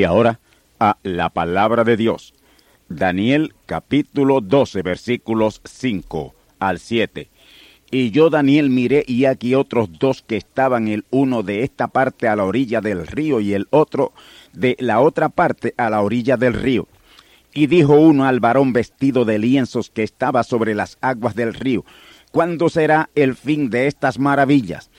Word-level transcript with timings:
Y 0.00 0.04
ahora 0.04 0.40
a 0.78 0.96
la 1.02 1.28
palabra 1.28 1.84
de 1.84 1.98
Dios. 1.98 2.32
Daniel 2.88 3.52
capítulo 3.66 4.40
12 4.40 4.80
versículos 4.80 5.60
5 5.66 6.34
al 6.58 6.78
7. 6.78 7.28
Y 7.90 8.10
yo 8.10 8.30
Daniel 8.30 8.70
miré 8.70 9.04
y 9.06 9.26
aquí 9.26 9.54
otros 9.54 9.90
dos 9.98 10.22
que 10.22 10.38
estaban 10.38 10.88
el 10.88 11.04
uno 11.10 11.42
de 11.42 11.64
esta 11.64 11.88
parte 11.88 12.28
a 12.28 12.36
la 12.36 12.44
orilla 12.44 12.80
del 12.80 13.06
río 13.06 13.40
y 13.40 13.52
el 13.52 13.68
otro 13.68 14.14
de 14.54 14.74
la 14.78 15.00
otra 15.00 15.28
parte 15.28 15.74
a 15.76 15.90
la 15.90 16.00
orilla 16.00 16.38
del 16.38 16.54
río. 16.54 16.88
Y 17.52 17.66
dijo 17.66 17.92
uno 17.92 18.24
al 18.24 18.40
varón 18.40 18.72
vestido 18.72 19.26
de 19.26 19.38
lienzos 19.38 19.90
que 19.90 20.02
estaba 20.02 20.44
sobre 20.44 20.74
las 20.74 20.96
aguas 21.02 21.34
del 21.34 21.52
río, 21.52 21.84
¿cuándo 22.32 22.70
será 22.70 23.10
el 23.14 23.34
fin 23.34 23.68
de 23.68 23.86
estas 23.86 24.18
maravillas? 24.18 24.90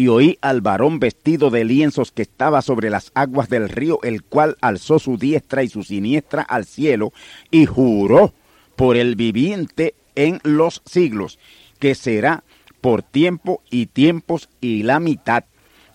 Y 0.00 0.08
oí 0.08 0.38
al 0.40 0.62
varón 0.62 0.98
vestido 0.98 1.50
de 1.50 1.62
lienzos 1.62 2.10
que 2.10 2.22
estaba 2.22 2.62
sobre 2.62 2.88
las 2.88 3.12
aguas 3.14 3.50
del 3.50 3.68
río, 3.68 3.98
el 4.02 4.22
cual 4.22 4.56
alzó 4.62 4.98
su 4.98 5.18
diestra 5.18 5.62
y 5.62 5.68
su 5.68 5.82
siniestra 5.82 6.40
al 6.40 6.64
cielo, 6.64 7.12
y 7.50 7.66
juró 7.66 8.32
por 8.76 8.96
el 8.96 9.14
viviente 9.14 9.94
en 10.14 10.40
los 10.42 10.80
siglos, 10.86 11.38
que 11.78 11.94
será 11.94 12.44
por 12.80 13.02
tiempo 13.02 13.62
y 13.68 13.88
tiempos 13.88 14.48
y 14.62 14.84
la 14.84 15.00
mitad. 15.00 15.44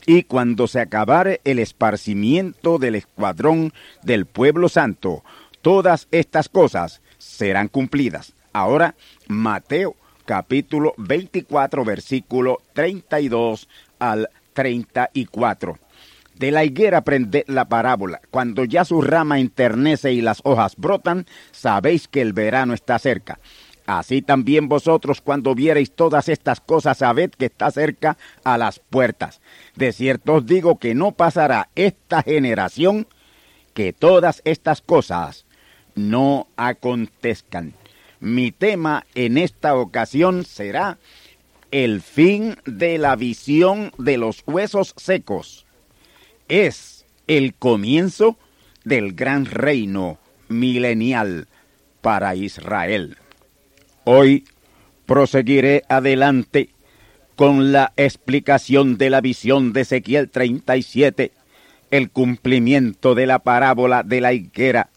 Y 0.05 0.21
cuando 0.21 0.67
se 0.67 0.81
acabare 0.81 1.41
el 1.43 1.57
esparcimiento 1.57 2.77
del 2.77 2.93
escuadrón 2.93 3.73
del 4.03 4.27
pueblo 4.27 4.69
santo, 4.69 5.23
todas 5.63 6.07
estas 6.11 6.47
cosas 6.47 7.01
serán 7.17 7.69
cumplidas. 7.69 8.35
Ahora, 8.53 8.93
Mateo 9.27 9.95
capítulo 10.25 10.93
24, 10.97 11.85
versículo 11.85 12.61
32 12.73 13.69
al 13.99 14.29
34. 14.53 15.77
De 16.35 16.51
la 16.51 16.65
higuera 16.65 16.99
aprende 16.99 17.45
la 17.47 17.65
parábola. 17.65 18.21
Cuando 18.29 18.65
ya 18.65 18.83
su 18.83 19.01
rama 19.01 19.39
enternece 19.39 20.11
y 20.11 20.21
las 20.21 20.41
hojas 20.43 20.75
brotan, 20.75 21.25
sabéis 21.51 22.07
que 22.07 22.21
el 22.21 22.33
verano 22.33 22.73
está 22.73 22.99
cerca. 22.99 23.39
Así 23.85 24.21
también 24.21 24.67
vosotros 24.67 25.21
cuando 25.21 25.53
viereis 25.53 25.91
todas 25.91 26.27
estas 26.27 26.59
cosas, 26.59 26.97
sabed 26.97 27.29
que 27.29 27.45
está 27.45 27.69
cerca 27.69 28.17
a 28.43 28.57
las 28.57 28.79
puertas. 28.79 29.41
De 29.75 29.93
cierto 29.93 30.35
os 30.35 30.45
digo 30.45 30.79
que 30.79 30.95
no 30.95 31.11
pasará 31.11 31.69
esta 31.75 32.23
generación 32.23 33.07
que 33.73 33.93
todas 33.93 34.41
estas 34.43 34.81
cosas 34.81 35.45
no 35.93 36.47
acontezcan. 36.57 37.73
Mi 38.19 38.51
tema 38.51 39.05
en 39.13 39.37
esta 39.37 39.75
ocasión 39.75 40.45
será 40.45 40.97
el 41.75 42.01
fin 42.01 42.55
de 42.63 42.97
la 42.97 43.17
visión 43.17 43.91
de 43.97 44.17
los 44.17 44.43
huesos 44.47 44.93
secos. 44.95 45.65
Es 46.47 47.05
el 47.27 47.53
comienzo 47.53 48.37
del 48.85 49.11
gran 49.11 49.45
reino 49.45 50.17
milenial 50.47 51.49
para 51.99 52.33
Israel. 52.33 53.17
Hoy 54.05 54.45
proseguiré 55.05 55.83
adelante 55.89 56.69
con 57.35 57.73
la 57.73 57.91
explicación 57.97 58.97
de 58.97 59.09
la 59.09 59.19
visión 59.19 59.73
de 59.73 59.81
Ezequiel 59.81 60.29
37, 60.29 61.33
el 61.91 62.09
cumplimiento 62.09 63.15
de 63.15 63.27
la 63.27 63.39
parábola 63.39 64.01
de 64.03 64.21
la 64.21 64.31
higuera 64.31 64.91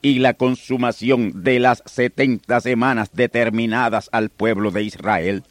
y 0.00 0.20
la 0.20 0.32
consumación 0.32 1.42
de 1.44 1.60
las 1.60 1.82
setenta 1.84 2.62
semanas 2.62 3.10
determinadas 3.12 4.08
al 4.12 4.30
pueblo 4.30 4.70
de 4.70 4.84
Israel 4.84 5.44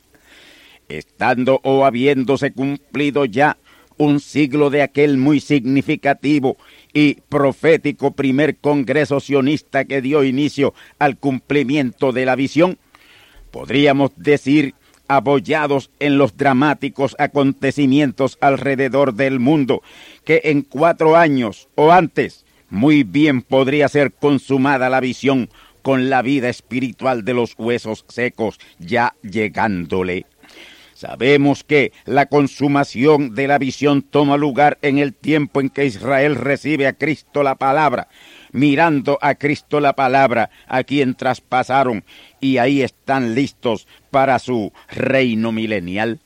estando 0.98 1.60
o 1.64 1.86
habiéndose 1.86 2.52
cumplido 2.52 3.26
ya 3.26 3.58
un 3.98 4.20
siglo 4.20 4.70
de 4.70 4.82
aquel 4.82 5.18
muy 5.18 5.40
significativo 5.40 6.58
y 6.94 7.16
profético 7.30 8.12
primer 8.12 8.58
congreso 8.58 9.20
sionista 9.20 9.86
que 9.86 10.02
dio 10.02 10.24
inicio 10.24 10.74
al 10.98 11.18
cumplimiento 11.18 12.12
de 12.12 12.26
la 12.26 12.36
visión, 12.36 12.80
podríamos 13.52 14.12
decir 14.16 14.74
apoyados 15.08 15.92
en 16.00 16.18
los 16.18 16.38
dramáticos 16.38 17.16
acontecimientos 17.20 18.38
alrededor 18.42 19.14
del 19.14 19.40
mundo, 19.40 19.84
que 20.24 20.42
en 20.46 20.62
cuatro 20.62 21.18
años 21.18 21.68
o 21.76 21.92
antes 21.92 22.46
muy 22.70 23.04
bien 23.04 23.42
podría 23.42 23.90
ser 23.90 24.14
consumada 24.14 24.90
la 24.90 25.02
visión 25.02 25.50
con 25.82 26.10
la 26.10 26.22
vida 26.22 26.50
espiritual 26.50 27.26
de 27.26 27.34
los 27.34 27.56
huesos 27.58 28.06
secos 28.08 28.60
ya 28.80 29.14
llegándole. 29.22 30.26
Sabemos 31.02 31.64
que 31.64 31.94
la 32.06 32.28
consumación 32.28 33.34
de 33.34 33.48
la 33.48 33.58
visión 33.58 34.04
toma 34.04 34.38
lugar 34.38 34.78
en 34.84 35.00
el 35.00 35.16
tiempo 35.16 35.60
en 35.60 35.70
que 35.70 35.88
Israel 35.88 36.36
recibe 36.36 36.86
a 36.86 36.94
Cristo 36.94 37.42
la 37.42 37.56
palabra, 37.56 38.08
mirando 38.52 39.18
a 39.20 39.34
Cristo 39.34 39.80
la 39.80 39.94
palabra, 39.94 40.52
a 40.68 40.84
quien 40.84 41.16
traspasaron, 41.16 42.04
y 42.40 42.60
ahí 42.60 42.84
están 42.84 43.34
listos 43.34 43.88
para 44.12 44.38
su 44.38 44.74
reino 44.90 45.52
milenial. 45.52 46.20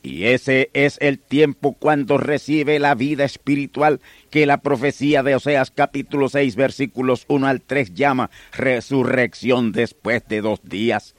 Y 0.00 0.26
ese 0.26 0.70
es 0.74 0.98
el 1.00 1.18
tiempo 1.18 1.72
cuando 1.72 2.18
recibe 2.18 2.78
la 2.78 2.94
vida 2.94 3.24
espiritual 3.24 4.00
que 4.30 4.46
la 4.46 4.58
profecía 4.58 5.24
de 5.24 5.34
Oseas 5.34 5.72
capítulo 5.72 6.28
6 6.28 6.54
versículos 6.54 7.24
1 7.26 7.48
al 7.48 7.62
3 7.62 7.94
llama 7.94 8.30
resurrección 8.52 9.72
después 9.72 10.22
de 10.28 10.40
dos 10.40 10.60
días. 10.62 11.16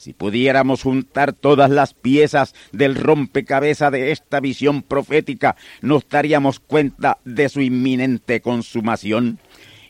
Si 0.00 0.14
pudiéramos 0.14 0.82
juntar 0.82 1.34
todas 1.34 1.68
las 1.68 1.92
piezas 1.92 2.54
del 2.72 2.94
rompecabezas 2.94 3.92
de 3.92 4.12
esta 4.12 4.40
visión 4.40 4.80
profética, 4.80 5.56
nos 5.82 6.08
daríamos 6.08 6.58
cuenta 6.58 7.18
de 7.26 7.50
su 7.50 7.60
inminente 7.60 8.40
consumación. 8.40 9.40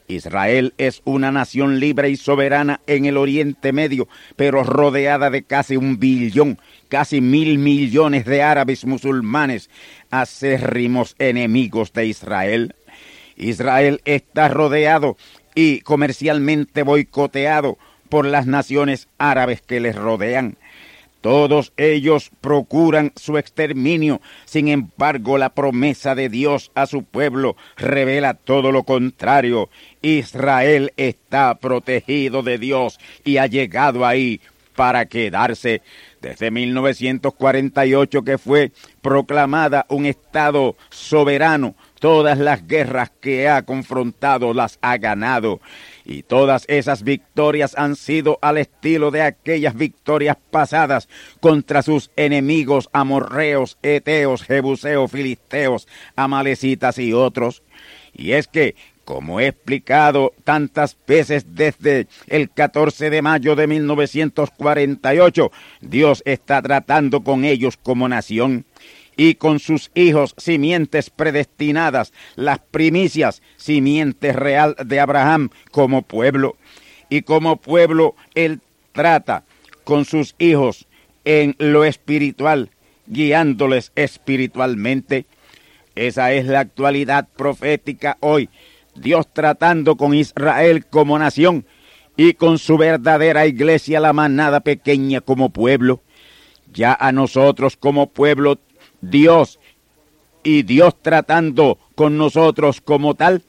Israel 0.09 0.75
es 0.79 1.01
una 1.05 1.31
nación 1.31 1.79
libre 1.79 2.11
y 2.11 2.17
soberana 2.17 2.81
en 2.89 3.05
el 3.05 3.17
Oriente 3.17 3.73
Medio, 3.73 4.09
pero 4.35 4.65
rodeada 4.65 5.31
de 5.31 5.45
casi 5.45 5.77
un 5.77 6.01
billón, 6.01 6.59
casi 6.89 7.21
mil 7.21 7.59
millones 7.59 8.25
de 8.25 8.43
árabes 8.43 8.85
musulmanes, 8.85 9.71
acérrimos 10.11 11.15
enemigos 11.21 11.93
de 11.93 12.07
Israel. 12.07 12.75
Israel 13.37 14.01
está 14.05 14.49
rodeado 14.49 15.17
y 15.55 15.83
comercialmente 15.83 16.83
boicoteado 16.83 17.79
por 18.11 18.27
las 18.27 18.47
naciones 18.47 19.09
árabes 19.17 19.63
que 19.63 19.81
les 19.81 19.97
rodean. 19.97 20.59
Todos 21.21 21.73
ellos 21.77 22.31
procuran 22.41 23.13
su 23.15 23.37
exterminio. 23.37 24.23
Sin 24.47 24.69
embargo, 24.69 25.37
la 25.37 25.51
promesa 25.51 26.15
de 26.15 26.31
Dios 26.31 26.71
a 26.75 26.87
su 26.87 27.05
pueblo 27.05 27.57
revela 27.77 28.35
todo 28.35 28.73
lo 28.73 28.85
contrario. 28.85 29.69
Israel 30.01 30.93
está 30.97 31.55
protegido 31.57 32.43
de 32.43 32.59
Dios 32.59 32.99
y 33.23 33.37
ha 33.37 33.47
llegado 33.47 34.07
ahí 34.07 34.41
para 34.75 35.05
quedarse. 35.05 35.83
Desde 36.23 36.51
1948 36.51 38.23
que 38.23 38.39
fue 38.39 38.73
proclamada 39.03 39.85
un 39.91 40.07
Estado 40.07 40.77
soberano, 40.89 41.75
todas 41.99 42.39
las 42.39 42.67
guerras 42.67 43.11
que 43.21 43.49
ha 43.49 43.63
confrontado 43.63 44.55
las 44.55 44.79
ha 44.81 44.97
ganado. 44.97 45.61
Y 46.11 46.25
todas 46.25 46.65
esas 46.67 47.05
victorias 47.05 47.79
han 47.79 47.95
sido 47.95 48.41
al 48.43 48.59
estilo 48.59 49.13
de 49.13 49.23
aquellas 49.23 49.77
victorias 49.77 50.37
pasadas 50.51 51.09
contra 51.39 51.83
sus 51.83 52.11
enemigos 52.17 52.89
amorreos, 52.93 53.79
eteos, 53.81 54.43
jebuseos, 54.43 55.09
filisteos, 55.09 55.87
amalecitas 56.17 56.99
y 56.99 57.13
otros. 57.13 57.63
Y 58.13 58.33
es 58.33 58.49
que, 58.49 58.75
como 59.05 59.39
he 59.39 59.47
explicado 59.47 60.33
tantas 60.43 60.97
veces 61.07 61.55
desde 61.55 62.09
el 62.27 62.51
14 62.51 63.09
de 63.09 63.23
mayo 63.23 63.55
de 63.55 63.69
1948, 63.69 65.53
Dios 65.81 66.25
está 66.27 66.61
tratando 66.61 67.23
con 67.23 67.45
ellos 67.45 67.77
como 67.77 68.09
nación 68.09 68.65
y 69.21 69.35
con 69.35 69.59
sus 69.59 69.91
hijos 69.95 70.35
simientes 70.39 71.11
predestinadas, 71.11 72.15
las 72.37 72.59
primicias, 72.59 73.43
simiente 73.59 74.33
real 74.33 74.75
de 74.83 74.99
Abraham 74.99 75.51
como 75.71 76.01
pueblo. 76.01 76.57
Y 77.11 77.21
como 77.21 77.57
pueblo 77.57 78.15
él 78.35 78.61
trata 78.93 79.45
con 79.85 80.07
sus 80.07 80.35
hijos 80.39 80.87
en 81.27 81.55
lo 81.59 81.85
espiritual, 81.85 82.71
guiándoles 83.09 83.93
espiritualmente. 83.95 85.27
Esa 85.97 86.33
es 86.33 86.47
la 86.47 86.61
actualidad 86.61 87.29
profética 87.37 88.17
hoy. 88.21 88.49
Dios 88.95 89.29
tratando 89.31 89.97
con 89.99 90.15
Israel 90.15 90.87
como 90.87 91.19
nación 91.19 91.67
y 92.17 92.33
con 92.33 92.57
su 92.57 92.79
verdadera 92.79 93.47
iglesia, 93.47 94.01
la 94.01 94.15
manada 94.15 94.61
pequeña 94.61 95.21
como 95.21 95.51
pueblo. 95.51 96.01
Ya 96.73 96.97
a 96.99 97.13
nosotros 97.13 97.77
como 97.77 98.07
pueblo 98.07 98.59
Dios 99.01 99.59
y 100.43 100.63
Dios 100.63 100.95
tratando 101.01 101.79
con 101.95 102.17
nosotros 102.17 102.81
como 102.81 103.15
tal, 103.15 103.43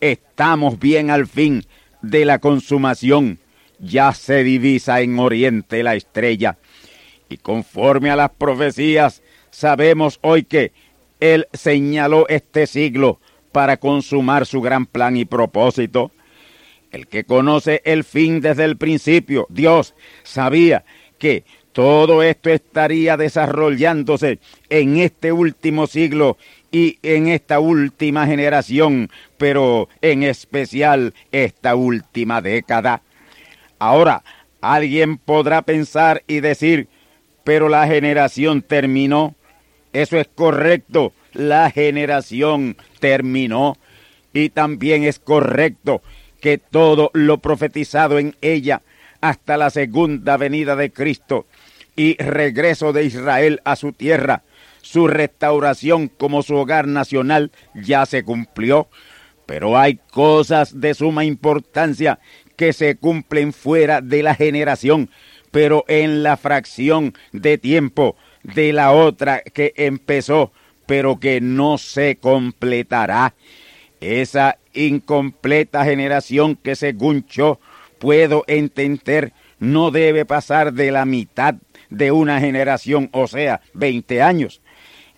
estamos 0.00 0.78
bien 0.78 1.10
al 1.10 1.26
fin 1.26 1.64
de 2.02 2.24
la 2.24 2.38
consumación. 2.38 3.38
Ya 3.78 4.12
se 4.12 4.44
divisa 4.44 5.00
en 5.00 5.18
oriente 5.18 5.82
la 5.82 5.94
estrella. 5.94 6.58
Y 7.28 7.38
conforme 7.38 8.10
a 8.10 8.16
las 8.16 8.30
profecías, 8.30 9.22
sabemos 9.50 10.18
hoy 10.22 10.44
que 10.44 10.72
Él 11.20 11.46
señaló 11.52 12.28
este 12.28 12.66
siglo 12.66 13.20
para 13.52 13.78
consumar 13.78 14.46
su 14.46 14.60
gran 14.60 14.86
plan 14.86 15.16
y 15.16 15.24
propósito. 15.24 16.12
El 16.90 17.06
que 17.06 17.24
conoce 17.24 17.82
el 17.84 18.04
fin 18.04 18.40
desde 18.40 18.64
el 18.64 18.76
principio, 18.76 19.46
Dios, 19.48 19.94
sabía 20.24 20.84
que 21.18 21.44
todo 21.72 22.22
esto 22.22 22.50
estaría 22.50 23.16
desarrollándose 23.16 24.40
en 24.68 24.98
este 24.98 25.32
último 25.32 25.86
siglo 25.86 26.36
y 26.72 26.98
en 27.02 27.28
esta 27.28 27.60
última 27.60 28.26
generación, 28.26 29.08
pero 29.38 29.88
en 30.02 30.22
especial 30.22 31.14
esta 31.30 31.76
última 31.76 32.40
década. 32.40 33.02
Ahora, 33.78 34.22
alguien 34.60 35.16
podrá 35.16 35.62
pensar 35.62 36.22
y 36.26 36.40
decir, 36.40 36.88
pero 37.44 37.68
la 37.68 37.86
generación 37.86 38.62
terminó. 38.62 39.34
Eso 39.92 40.18
es 40.18 40.28
correcto, 40.34 41.12
la 41.32 41.70
generación 41.70 42.76
terminó. 42.98 43.76
Y 44.32 44.50
también 44.50 45.04
es 45.04 45.18
correcto 45.18 46.02
que 46.40 46.58
todo 46.58 47.10
lo 47.14 47.38
profetizado 47.38 48.18
en 48.18 48.36
ella 48.40 48.82
hasta 49.20 49.56
la 49.56 49.70
segunda 49.70 50.36
venida 50.36 50.76
de 50.76 50.92
Cristo 50.92 51.46
y 51.96 52.16
regreso 52.16 52.92
de 52.92 53.04
Israel 53.04 53.60
a 53.64 53.76
su 53.76 53.92
tierra, 53.92 54.42
su 54.82 55.06
restauración 55.06 56.08
como 56.08 56.42
su 56.42 56.56
hogar 56.56 56.86
nacional 56.86 57.50
ya 57.74 58.06
se 58.06 58.24
cumplió, 58.24 58.88
pero 59.46 59.78
hay 59.78 59.98
cosas 60.10 60.80
de 60.80 60.94
suma 60.94 61.24
importancia 61.24 62.18
que 62.56 62.72
se 62.72 62.96
cumplen 62.96 63.52
fuera 63.52 64.00
de 64.00 64.22
la 64.22 64.34
generación, 64.34 65.10
pero 65.50 65.84
en 65.88 66.22
la 66.22 66.36
fracción 66.36 67.14
de 67.32 67.58
tiempo 67.58 68.16
de 68.42 68.72
la 68.72 68.92
otra 68.92 69.42
que 69.42 69.72
empezó, 69.76 70.52
pero 70.86 71.18
que 71.18 71.40
no 71.40 71.78
se 71.78 72.16
completará. 72.16 73.34
Esa 74.00 74.58
incompleta 74.72 75.84
generación 75.84 76.56
que 76.56 76.76
según 76.76 77.26
yo 77.26 77.60
puedo 77.98 78.44
entender 78.46 79.32
no 79.58 79.90
debe 79.90 80.24
pasar 80.24 80.72
de 80.72 80.90
la 80.90 81.04
mitad 81.04 81.54
de 81.90 82.12
una 82.12 82.40
generación, 82.40 83.10
o 83.12 83.26
sea, 83.26 83.60
20 83.74 84.22
años. 84.22 84.60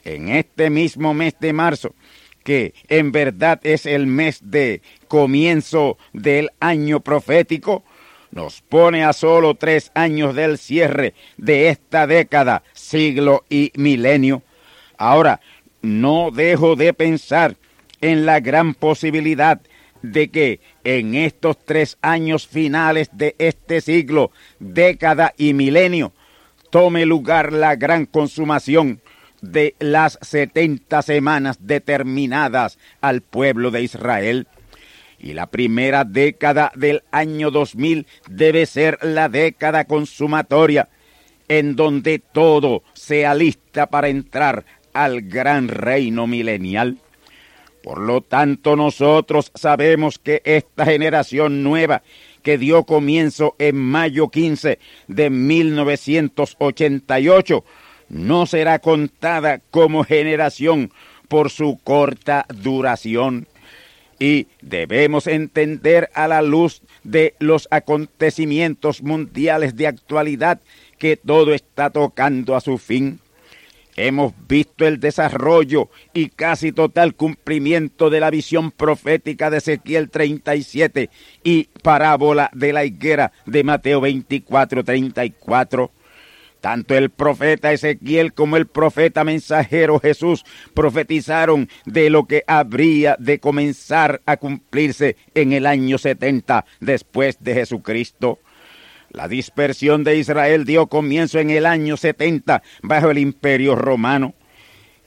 En 0.04 0.28
este 0.28 0.70
mismo 0.70 1.14
mes 1.14 1.36
de 1.38 1.52
marzo, 1.52 1.94
que 2.42 2.74
en 2.88 3.12
verdad 3.12 3.60
es 3.62 3.86
el 3.86 4.06
mes 4.06 4.40
de 4.42 4.82
comienzo 5.06 5.98
del 6.12 6.50
año 6.60 7.00
profético, 7.00 7.84
nos 8.32 8.62
pone 8.62 9.04
a 9.04 9.12
solo 9.12 9.54
tres 9.54 9.92
años 9.94 10.34
del 10.34 10.58
cierre 10.58 11.14
de 11.36 11.69
esta 11.69 12.06
década, 12.06 12.62
siglo 12.72 13.44
y 13.48 13.72
milenio. 13.76 14.42
Ahora, 14.96 15.40
no 15.82 16.30
dejo 16.30 16.74
de 16.74 16.94
pensar 16.94 17.56
en 18.00 18.24
la 18.24 18.40
gran 18.40 18.74
posibilidad 18.74 19.60
de 20.00 20.30
que 20.30 20.60
en 20.84 21.14
estos 21.14 21.64
tres 21.64 21.98
años 22.02 22.46
finales 22.48 23.10
de 23.12 23.36
este 23.38 23.80
siglo, 23.80 24.32
década 24.58 25.34
y 25.36 25.54
milenio, 25.54 26.12
tome 26.72 27.04
lugar 27.04 27.52
la 27.52 27.76
gran 27.76 28.06
consumación 28.06 29.02
de 29.42 29.76
las 29.78 30.19
setenta 30.22 31.02
semanas 31.02 31.58
determinadas 31.60 32.79
al 33.02 33.20
pueblo 33.20 33.70
de 33.70 33.82
Israel. 33.82 34.48
Y 35.19 35.34
la 35.34 35.48
primera 35.48 36.05
década 36.05 36.72
del 36.74 37.02
año 37.10 37.50
2000 37.50 38.06
debe 38.26 38.64
ser 38.64 38.98
la 39.02 39.29
década 39.29 39.84
consumatoria, 39.84 40.88
en 41.46 41.76
donde 41.76 42.19
todo 42.19 42.82
se 42.94 43.26
alista 43.26 43.88
para 43.88 44.08
entrar 44.08 44.64
al 44.94 45.20
gran 45.20 45.69
reino 45.69 46.26
milenial. 46.26 46.96
Por 47.82 48.00
lo 48.00 48.22
tanto, 48.22 48.76
nosotros 48.76 49.52
sabemos 49.55 50.19
que 50.19 50.41
esta 50.46 50.86
generación 50.86 51.62
nueva 51.62 52.02
que 52.43 52.58
dio 52.58 52.84
comienzo 52.84 53.56
en 53.58 53.77
mayo 53.77 54.29
15 54.29 54.79
de 55.08 55.31
1988 55.31 57.65
no 58.13 58.46
será 58.46 58.79
contada 58.79 59.61
como 59.70 60.05
generación 60.05 60.93
por 61.29 61.51
su 61.51 61.81
corta 61.82 62.46
duración. 62.55 63.49
Y 64.19 64.46
debemos 64.61 65.27
entender 65.27 66.11
a 66.15 66.29
la 66.29 66.43
luz 66.43 66.82
de 67.03 67.34
los 67.41 67.67
acontecimientos 67.70 69.03
mundiales 69.03 69.75
de 69.75 69.87
actualidad 69.87 70.61
que 70.99 71.17
todo 71.17 71.55
está 71.55 71.91
tocando 71.91 72.55
a 72.55 72.61
su 72.61 72.79
fin. 72.79 73.19
Hemos 73.96 74.32
visto 74.49 74.87
el 74.87 75.01
desarrollo 75.01 75.91
y 76.15 76.31
casi 76.31 76.72
total 76.72 77.15
cumplimiento 77.15 78.08
de 78.08 78.20
la 78.20 78.31
visión 78.31 78.70
profética 78.70 79.51
de 79.51 79.58
Ezequiel 79.58 80.08
37 80.08 81.11
y 81.44 81.65
parábola 81.82 82.51
de 82.55 82.72
la 82.72 82.84
higuera 82.84 83.32
de 83.44 83.65
Mateo 83.65 84.01
24, 84.01 84.82
34. 84.82 85.91
Tanto 86.63 86.94
el 86.94 87.11
profeta 87.11 87.72
Ezequiel 87.72 88.32
como 88.32 88.56
el 88.56 88.67
profeta 88.67 89.25
mensajero 89.25 89.99
Jesús 89.99 90.44
profetizaron 90.75 91.69
de 91.84 92.08
lo 92.08 92.27
que 92.27 92.44
habría 92.46 93.17
de 93.19 93.41
comenzar 93.41 94.22
a 94.27 94.37
cumplirse 94.37 95.17
en 95.34 95.53
el 95.53 95.67
año 95.67 95.99
70 95.99 96.65
después 96.81 97.37
de 97.41 97.55
Jesucristo. 97.55 98.39
La 99.12 99.28
dispersión 99.28 100.04
de 100.04 100.16
Israel 100.16 100.64
dio 100.64 100.86
comienzo 100.86 101.38
en 101.38 101.50
el 101.50 101.66
año 101.66 101.98
70 101.98 102.62
bajo 102.82 103.10
el 103.10 103.19
imperio 103.19 103.74
romano. 103.76 104.34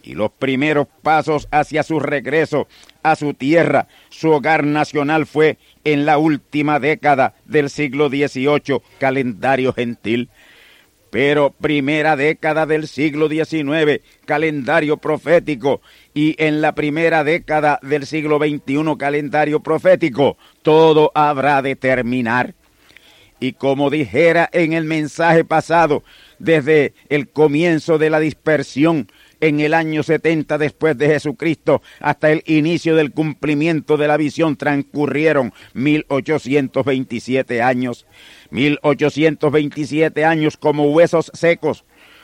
y 0.04 0.14
los 0.14 0.30
primeros 0.30 0.86
pasos 1.02 1.48
hacia 1.50 1.82
su 1.82 2.00
regreso 2.00 2.68
a 3.02 3.16
su 3.16 3.34
tierra, 3.34 3.88
su 4.10 4.30
hogar 4.30 4.64
nacional 4.64 5.26
fue 5.26 5.58
en 5.84 6.06
la 6.06 6.20
última 6.20 6.80
década 6.80 7.34
del 7.46 7.72
siglo 7.72 8.10
XVIII, 8.10 8.84
calendario 9.00 9.74
gentil. 9.74 10.30
Pero 11.10 11.56
primera 11.60 12.16
década 12.16 12.68
del 12.68 12.88
siglo 12.88 13.30
XIX, 13.30 14.02
calendario 14.26 14.98
profético, 14.98 15.82
y 16.14 16.36
en 16.38 16.62
la 16.62 16.76
primera 16.76 17.24
década 17.24 17.80
del 17.82 18.06
siglo 18.06 18.38
XXI, 18.38 18.98
calendario 19.00 19.62
profético, 19.62 20.38
todo 20.62 21.12
habrá 21.16 21.64
de 21.64 21.76
terminar. 21.76 22.54
Y 23.40 23.54
como 23.54 23.90
dijera 23.90 24.50
en 24.54 24.74
el 24.74 24.86
mensaje 24.86 25.44
pasado, 25.44 26.04
desde 26.40 26.94
el 27.10 27.30
comienzo 27.30 27.98
de 27.98 28.10
la 28.10 28.20
dispersión 28.20 29.08
en 29.42 29.60
el 29.60 29.74
año 29.74 30.04
70 30.04 30.58
después 30.58 30.98
de 30.98 31.08
Jesucristo 31.08 31.82
hasta 32.00 32.32
el 32.32 32.44
inicio 32.46 32.96
del 32.96 33.12
cumplimiento 33.12 33.98
de 33.98 34.08
la 34.08 34.18
visión 34.18 34.56
transcurrieron 34.56 35.54
1827 35.74 37.62
años. 37.62 38.06
1827 38.52 40.26
años 40.26 40.58
como 40.58 40.92
huesos 40.92 41.32
secos, 41.34 41.84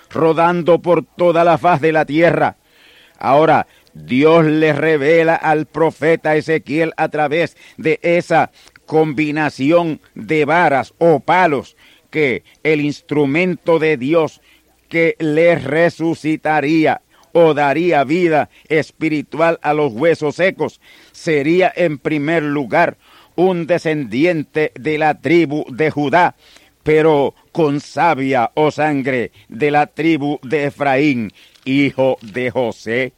rodando 0.10 0.82
por 0.82 1.06
toda 1.06 1.44
la 1.44 1.58
faz 1.58 1.82
de 1.82 1.92
la 1.92 2.06
tierra. 2.06 2.58
Ahora, 3.18 3.68
Dios 3.94 4.46
le 4.46 4.74
revela 4.74 5.36
al 5.36 5.66
profeta 5.66 6.36
Ezequiel 6.36 6.94
a 6.98 7.10
través 7.10 7.58
de 7.78 8.00
esa 8.02 8.52
combinación 8.92 10.02
de 10.16 10.44
varas 10.44 10.94
o 10.98 11.22
palos 11.22 11.78
que 12.10 12.44
el 12.62 12.82
instrumento 12.82 13.80
de 13.80 13.96
Dios 13.96 14.42
que 14.90 15.16
le 15.18 15.56
resucitaría 15.56 17.00
o 17.32 17.54
daría 17.54 18.04
vida 18.04 18.50
espiritual 18.68 19.60
a 19.62 19.74
los 19.74 19.94
huesos 19.94 20.36
secos 20.36 20.82
sería 21.14 21.72
en 21.74 22.00
primer 22.00 22.44
lugar 22.44 22.98
un 23.38 23.66
descendiente 23.66 24.74
de 24.78 24.98
la 24.98 25.22
tribu 25.22 25.64
de 25.70 25.90
Judá, 25.90 26.36
pero 26.84 27.34
con 27.54 27.80
savia 27.80 28.52
o 28.56 28.72
sangre 28.72 29.32
de 29.48 29.72
la 29.72 29.88
tribu 29.88 30.38
de 30.44 30.66
Efraín, 30.66 31.32
hijo 31.64 32.18
de 32.22 32.52
José. 32.52 33.14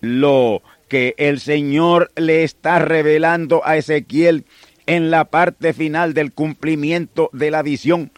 Lo 0.00 0.62
que 0.88 1.14
el 1.18 1.40
Señor 1.40 2.10
le 2.16 2.42
está 2.42 2.78
revelando 2.78 3.60
a 3.66 3.76
Ezequiel 3.76 4.46
en 4.86 5.10
la 5.10 5.26
parte 5.26 5.72
final 5.72 6.14
del 6.14 6.32
cumplimiento 6.32 7.30
de 7.32 7.50
la 7.50 7.62
visión. 7.62 8.12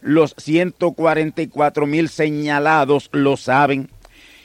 Los 0.00 0.34
144 0.38 1.86
mil 1.86 2.08
señalados 2.08 3.08
lo 3.12 3.36
saben. 3.36 3.88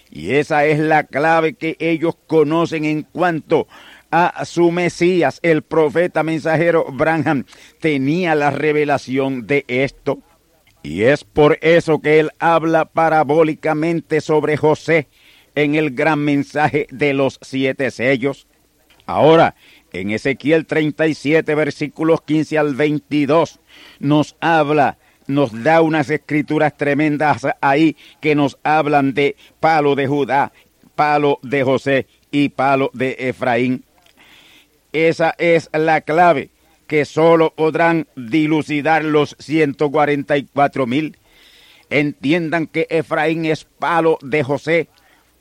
Y 0.10 0.36
esa 0.36 0.66
es 0.66 0.80
la 0.80 1.04
clave 1.04 1.54
que 1.54 1.76
ellos 1.80 2.16
conocen 2.28 2.86
en 2.86 3.04
cuanto 3.04 3.68
a 4.12 4.46
su 4.46 4.72
Mesías, 4.72 5.40
el 5.42 5.64
profeta 5.64 6.24
mensajero 6.24 6.86
Branham, 6.92 7.46
tenía 7.80 8.36
la 8.36 8.52
revelación 8.52 9.48
de 9.48 9.66
esto. 9.68 10.20
Y 10.84 11.04
es 11.04 11.24
por 11.24 11.58
eso 11.62 12.00
que 12.00 12.20
él 12.20 12.32
habla 12.40 12.86
parabólicamente 12.86 14.22
sobre 14.22 14.56
José 14.56 15.08
en 15.56 15.76
el 15.76 15.92
gran 15.92 16.20
mensaje 16.20 16.88
de 16.92 17.14
los 17.14 17.40
siete 17.42 17.92
sellos. 17.92 18.48
Ahora, 19.08 19.56
en 19.94 20.12
Ezequiel 20.12 20.66
37, 20.66 21.56
versículos 21.56 22.22
15 22.22 22.58
al 22.58 22.76
22, 22.76 23.60
nos 24.00 24.36
habla, 24.42 24.98
nos 25.28 25.64
da 25.64 25.82
unas 25.82 26.10
escrituras 26.10 26.76
tremendas 26.76 27.48
ahí 27.62 27.96
que 28.20 28.36
nos 28.36 28.58
hablan 28.64 29.14
de 29.14 29.38
palo 29.62 29.96
de 29.96 30.08
Judá, 30.08 30.52
palo 30.96 31.40
de 31.42 31.64
José 31.64 32.06
y 32.32 32.50
palo 32.50 32.92
de 32.94 33.16
Efraín. 33.18 33.86
Esa 34.92 35.34
es 35.38 35.70
la 35.72 36.02
clave 36.02 36.50
que 36.86 37.06
solo 37.06 37.54
podrán 37.56 38.08
dilucidar 38.18 39.06
los 39.06 39.38
144 39.40 40.86
mil. 40.86 41.18
Entiendan 41.90 42.68
que 42.68 42.88
Efraín 42.90 43.46
es 43.46 43.64
palo 43.64 44.18
de 44.22 44.44
José 44.44 44.90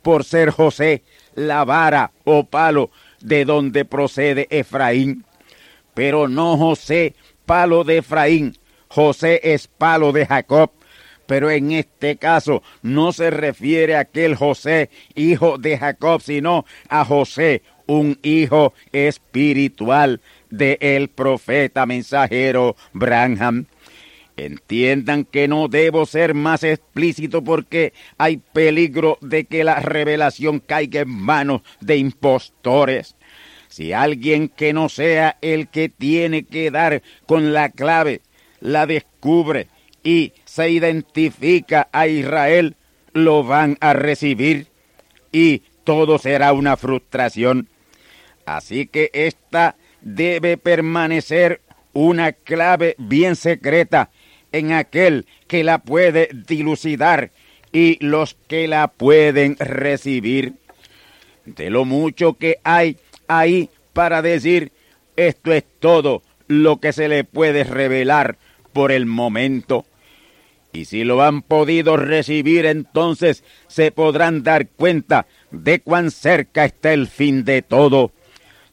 por 0.03 0.23
ser 0.23 0.51
José 0.51 1.03
la 1.35 1.65
vara 1.65 2.13
o 2.25 2.45
palo 2.45 2.91
de 3.21 3.45
donde 3.45 3.85
procede 3.85 4.47
Efraín. 4.51 5.25
Pero 5.95 6.29
no 6.29 6.57
José, 6.57 7.15
palo 7.45 7.85
de 7.85 7.99
Efraín. 7.99 8.57
José 8.89 9.41
es 9.43 9.67
palo 9.67 10.13
de 10.13 10.27
Jacob. 10.27 10.71
Pero 11.27 11.51
en 11.51 11.73
este 11.73 12.17
caso 12.17 12.63
no 12.83 13.13
se 13.13 13.31
refiere 13.31 13.97
a 13.97 14.01
aquel 14.01 14.37
José, 14.37 14.91
hijo 15.15 15.59
de 15.59 15.77
Jacob, 15.77 16.21
sino 16.23 16.65
a 16.89 17.05
José, 17.05 17.63
un 17.87 18.19
hijo 18.23 18.75
espiritual 18.93 20.21
del 20.51 20.79
el 20.81 21.09
profeta 21.09 21.85
mensajero 21.87 22.77
Branham. 22.93 23.67
Entiendan 24.37 25.25
que 25.25 25.49
no 25.49 25.69
debo 25.69 26.05
ser 26.05 26.35
más 26.35 26.63
explícito 26.63 27.43
porque 27.43 27.95
hay 28.19 28.37
peligro 28.37 29.17
de 29.23 29.45
que 29.45 29.65
la 29.65 29.81
revelación 29.81 30.61
caiga 30.61 31.01
en 31.01 31.09
manos 31.09 31.63
de 31.81 31.97
impostores. 31.97 33.17
Si 33.69 33.95
alguien 33.95 34.49
que 34.49 34.75
no 34.75 34.91
sea 34.91 35.39
el 35.41 35.69
que 35.69 35.89
tiene 35.89 36.45
que 36.45 36.71
dar 36.71 37.03
con 37.27 37.55
la 37.55 37.71
clave 37.71 38.21
la 38.61 38.87
descubre 38.87 39.69
y 40.03 40.35
se 40.45 40.71
identifica 40.71 41.89
a 41.93 42.07
Israel, 42.07 42.77
lo 43.13 43.43
van 43.43 43.79
a 43.81 43.95
recibir 43.95 44.67
y 45.33 45.63
todo 45.85 46.19
será 46.19 46.53
una 46.53 46.77
frustración. 46.77 47.69
Así 48.45 48.87
que 48.87 49.11
esta 49.15 49.77
debe 50.03 50.59
permanecer 50.59 51.63
una 51.93 52.33
clave 52.33 52.95
bien 52.99 53.37
secreta 53.37 54.11
en 54.59 54.73
aquel 54.73 55.27
que 55.47 55.65
la 55.65 55.79
puede 55.79 56.29
dilucidar 56.47 57.31
y 57.73 58.05
los 58.05 58.37
que 58.49 58.69
la 58.69 58.89
pueden 58.89 59.57
recibir. 59.59 60.55
De 61.45 61.71
lo 61.71 61.85
mucho 61.85 62.35
que 62.35 62.59
hay 62.65 62.97
ahí 63.29 63.71
para 63.93 64.23
decir, 64.23 64.73
esto 65.17 65.53
es 65.53 65.65
todo 65.79 66.23
lo 66.49 66.81
que 66.81 66.93
se 66.93 67.09
le 67.09 67.25
puede 67.25 67.65
revelar 67.65 68.39
por 68.73 68.93
el 68.93 69.07
momento. 69.07 69.87
Y 70.73 70.85
si 70.85 71.05
lo 71.05 71.23
han 71.23 71.41
podido 71.43 71.97
recibir, 71.97 72.67
entonces 72.67 73.43
se 73.67 73.93
podrán 73.93 74.43
dar 74.43 74.69
cuenta 74.69 75.27
de 75.51 75.81
cuán 75.81 76.11
cerca 76.11 76.67
está 76.67 76.93
el 76.93 77.07
fin 77.07 77.45
de 77.45 77.63
todo. 77.63 78.13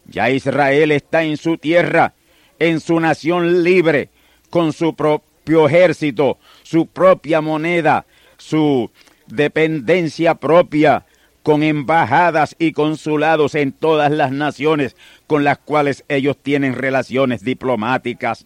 Ya 0.05 0.29
Israel 0.29 0.91
está 0.91 1.23
en 1.23 1.37
su 1.37 1.57
tierra, 1.57 2.13
en 2.59 2.81
su 2.81 2.99
nación 2.99 3.63
libre, 3.63 4.09
con 4.49 4.73
su 4.73 4.95
propio 5.43 5.67
ejército, 5.67 6.37
su 6.63 6.87
propia 6.87 7.41
moneda, 7.41 8.05
su 8.37 8.89
dependencia 9.27 10.35
propia, 10.35 11.05
con 11.43 11.61
embajadas 11.61 12.55
y 12.57 12.71
consulados 12.71 13.55
en 13.55 13.73
todas 13.73 14.09
las 14.09 14.31
naciones 14.31 14.95
con 15.27 15.43
las 15.43 15.57
cuales 15.57 16.05
ellos 16.07 16.37
tienen 16.41 16.73
relaciones 16.73 17.43
diplomáticas. 17.43 18.45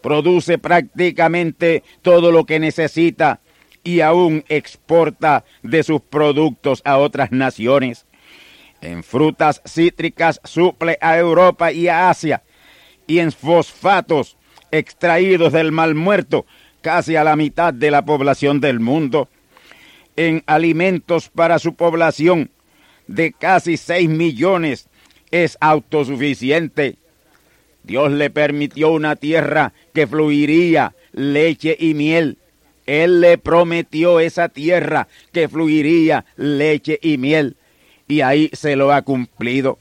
Produce 0.00 0.58
prácticamente 0.58 1.82
todo 2.02 2.30
lo 2.30 2.46
que 2.46 2.60
necesita 2.60 3.40
y 3.82 4.00
aún 4.00 4.44
exporta 4.48 5.44
de 5.64 5.82
sus 5.82 6.00
productos 6.00 6.80
a 6.84 6.98
otras 6.98 7.32
naciones. 7.32 8.06
En 8.80 9.02
frutas 9.02 9.60
cítricas 9.64 10.40
suple 10.44 10.98
a 11.00 11.18
Europa 11.18 11.72
y 11.72 11.88
a 11.88 12.08
Asia 12.08 12.44
y 13.08 13.18
en 13.18 13.32
fosfatos 13.32 14.36
extraídos 14.72 15.52
del 15.52 15.70
mal 15.70 15.94
muerto 15.94 16.44
casi 16.80 17.14
a 17.14 17.22
la 17.22 17.36
mitad 17.36 17.72
de 17.72 17.92
la 17.92 18.04
población 18.04 18.60
del 18.60 18.80
mundo 18.80 19.28
en 20.16 20.42
alimentos 20.46 21.28
para 21.28 21.58
su 21.58 21.74
población 21.74 22.50
de 23.06 23.32
casi 23.32 23.76
6 23.76 24.08
millones 24.08 24.88
es 25.30 25.56
autosuficiente. 25.60 26.96
Dios 27.82 28.12
le 28.12 28.30
permitió 28.30 28.92
una 28.92 29.16
tierra 29.16 29.72
que 29.94 30.06
fluiría 30.06 30.94
leche 31.12 31.76
y 31.78 31.94
miel. 31.94 32.38
Él 32.86 33.20
le 33.20 33.38
prometió 33.38 34.20
esa 34.20 34.48
tierra 34.48 35.08
que 35.32 35.48
fluiría 35.48 36.24
leche 36.36 36.98
y 37.02 37.18
miel. 37.18 37.56
Y 38.08 38.20
ahí 38.20 38.50
se 38.52 38.76
lo 38.76 38.92
ha 38.92 39.02
cumplido. 39.02 39.78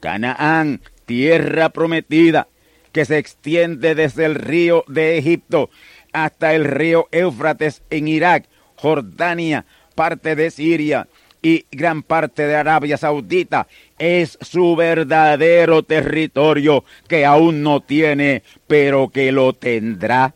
Canaán, 0.00 0.80
tierra 1.06 1.70
prometida, 1.70 2.46
que 2.92 3.04
se 3.04 3.18
extiende 3.18 3.94
desde 3.94 4.24
el 4.24 4.34
río 4.34 4.84
de 4.88 5.18
Egipto 5.18 5.70
hasta 6.12 6.54
el 6.54 6.64
río 6.64 7.08
Éufrates 7.12 7.82
en 7.90 8.08
Irak, 8.08 8.46
Jordania, 8.76 9.64
parte 9.94 10.34
de 10.34 10.50
Siria 10.50 11.08
y 11.42 11.66
gran 11.70 12.02
parte 12.02 12.46
de 12.46 12.56
Arabia 12.56 12.96
Saudita 12.96 13.66
es 13.98 14.38
su 14.40 14.76
verdadero 14.76 15.82
territorio 15.82 16.84
que 17.08 17.24
aún 17.24 17.62
no 17.62 17.80
tiene, 17.80 18.42
pero 18.66 19.08
que 19.08 19.32
lo 19.32 19.52
tendrá. 19.52 20.34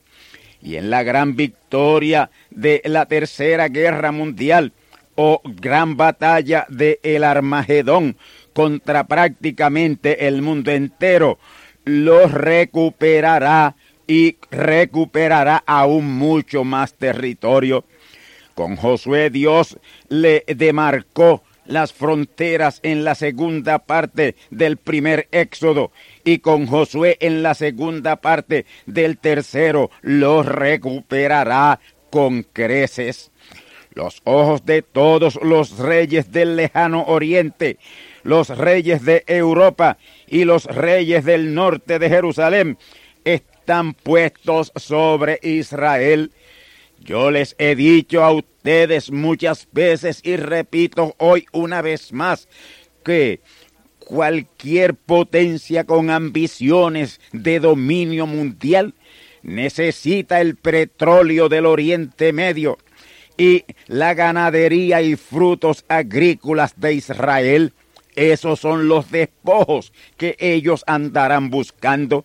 Y 0.62 0.76
en 0.76 0.88
la 0.88 1.02
gran 1.02 1.36
victoria 1.36 2.30
de 2.50 2.80
la 2.84 3.06
Tercera 3.06 3.68
Guerra 3.68 4.12
Mundial, 4.12 4.72
o 5.16 5.40
gran 5.44 5.96
batalla 5.96 6.66
de 6.68 6.98
el 7.02 7.24
Armagedón 7.24 8.16
contra 8.52 9.06
prácticamente 9.06 10.26
el 10.26 10.42
mundo 10.42 10.70
entero, 10.70 11.38
los 11.84 12.32
recuperará 12.32 13.76
y 14.06 14.36
recuperará 14.50 15.62
aún 15.66 16.16
mucho 16.16 16.64
más 16.64 16.94
territorio. 16.94 17.84
Con 18.54 18.76
Josué 18.76 19.30
Dios 19.30 19.78
le 20.08 20.44
demarcó 20.46 21.42
las 21.66 21.92
fronteras 21.92 22.80
en 22.82 23.04
la 23.04 23.14
segunda 23.14 23.78
parte 23.78 24.36
del 24.50 24.76
primer 24.76 25.28
éxodo 25.32 25.92
y 26.24 26.38
con 26.38 26.66
Josué 26.66 27.16
en 27.20 27.42
la 27.42 27.54
segunda 27.54 28.16
parte 28.16 28.66
del 28.86 29.18
tercero 29.18 29.90
los 30.02 30.46
recuperará 30.46 31.80
con 32.10 32.42
creces. 32.42 33.30
Los 33.94 34.20
ojos 34.24 34.66
de 34.66 34.82
todos 34.82 35.38
los 35.42 35.78
reyes 35.78 36.32
del 36.32 36.56
lejano 36.56 37.04
oriente, 37.04 37.78
los 38.24 38.48
reyes 38.48 39.04
de 39.04 39.22
Europa 39.26 39.98
y 40.26 40.44
los 40.44 40.64
reyes 40.64 41.24
del 41.24 41.54
norte 41.54 41.98
de 41.98 42.08
Jerusalén 42.08 42.78
están 43.24 43.94
puestos 43.94 44.72
sobre 44.74 45.38
Israel. 45.42 46.32
Yo 46.98 47.30
les 47.30 47.54
he 47.58 47.76
dicho 47.76 48.24
a 48.24 48.32
ustedes 48.32 49.12
muchas 49.12 49.68
veces 49.72 50.20
y 50.24 50.36
repito 50.36 51.14
hoy 51.18 51.46
una 51.52 51.82
vez 51.82 52.12
más 52.12 52.48
que 53.04 53.40
cualquier 53.98 54.94
potencia 54.94 55.84
con 55.84 56.10
ambiciones 56.10 57.20
de 57.32 57.60
dominio 57.60 58.26
mundial 58.26 58.94
necesita 59.42 60.40
el 60.40 60.56
petróleo 60.56 61.48
del 61.48 61.66
Oriente 61.66 62.32
Medio 62.32 62.78
y 63.36 63.64
la 63.86 64.14
ganadería 64.14 65.02
y 65.02 65.16
frutos 65.16 65.84
agrícolas 65.88 66.80
de 66.80 66.94
Israel. 66.94 67.72
Esos 68.16 68.60
son 68.60 68.88
los 68.88 69.10
despojos 69.10 69.92
que 70.16 70.36
ellos 70.38 70.84
andarán 70.86 71.50
buscando. 71.50 72.24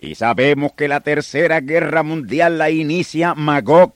Y 0.00 0.14
sabemos 0.14 0.72
que 0.74 0.88
la 0.88 1.00
tercera 1.00 1.60
guerra 1.60 2.02
mundial 2.02 2.58
la 2.58 2.70
inicia 2.70 3.34
Magog 3.34 3.94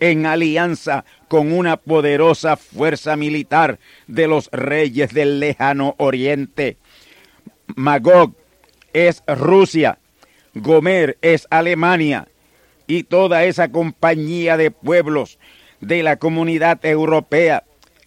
en 0.00 0.26
alianza 0.26 1.04
con 1.28 1.52
una 1.52 1.76
poderosa 1.76 2.56
fuerza 2.56 3.16
militar 3.16 3.78
de 4.06 4.26
los 4.26 4.48
reyes 4.52 5.14
del 5.14 5.40
lejano 5.40 5.94
oriente. 5.98 6.76
Magog 7.74 8.34
es 8.92 9.22
Rusia, 9.26 9.98
Gomer 10.54 11.18
es 11.22 11.46
Alemania 11.50 12.28
y 12.86 13.04
toda 13.04 13.44
esa 13.44 13.70
compañía 13.70 14.56
de 14.56 14.70
pueblos 14.70 15.38
de 15.80 16.02
la 16.02 16.16
comunidad 16.16 16.84
europea 16.84 17.64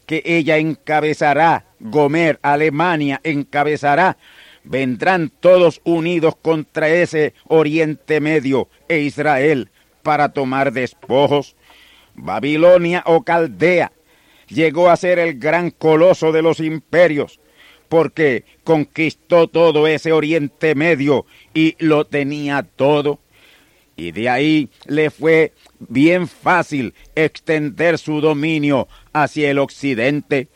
que 0.10 0.24
ella 0.26 0.58
encabezará, 0.58 1.68
Gomer, 1.80 2.40
Alemania 2.42 3.22
encabezará, 3.24 4.18
vendrán 4.64 5.30
todos 5.30 5.82
unidos 5.84 6.34
contra 6.42 6.90
ese 6.90 7.36
Oriente 7.48 8.20
Medio 8.20 8.70
e 8.88 9.02
Israel 9.02 9.70
para 10.02 10.30
tomar 10.30 10.74
despojos. 10.74 11.56
Babilonia 12.16 13.04
o 13.06 13.22
Caldea 13.22 13.92
llegó 14.48 14.90
a 14.90 14.98
ser 14.98 15.20
el 15.20 15.38
gran 15.38 15.70
coloso 15.70 16.32
de 16.32 16.42
los 16.42 16.60
imperios, 16.60 17.40
porque 17.88 18.46
conquistó 18.64 19.48
todo 19.48 19.86
ese 19.86 20.12
Oriente 20.12 20.74
Medio 20.74 21.28
y 21.54 21.76
lo 21.78 22.06
tenía 22.06 22.64
todo. 22.64 23.20
Y 24.00 24.12
de 24.12 24.30
ahí 24.30 24.70
le 24.86 25.10
fue 25.10 25.52
bien 25.78 26.30
fácil 26.30 26.94
extender 27.16 27.98
su 27.98 28.22
dominio 28.22 28.88
hacia 29.12 29.52
el 29.52 29.60
occidente. 29.60 30.48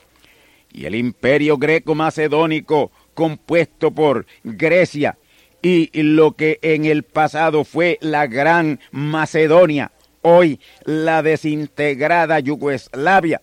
Y 0.71 0.85
el 0.85 0.95
imperio 0.95 1.57
greco-macedónico, 1.57 2.89
compuesto 3.13 3.91
por 3.91 4.25
Grecia 4.45 5.17
y 5.62 5.89
lo 6.01 6.38
que 6.38 6.59
en 6.62 6.85
el 6.85 7.03
pasado 7.03 7.65
fue 7.65 7.97
la 8.00 8.27
Gran 8.27 8.79
Macedonia, 8.91 9.91
hoy 10.21 10.62
la 10.85 11.21
desintegrada 11.21 12.39
Yugoslavia. 12.39 13.41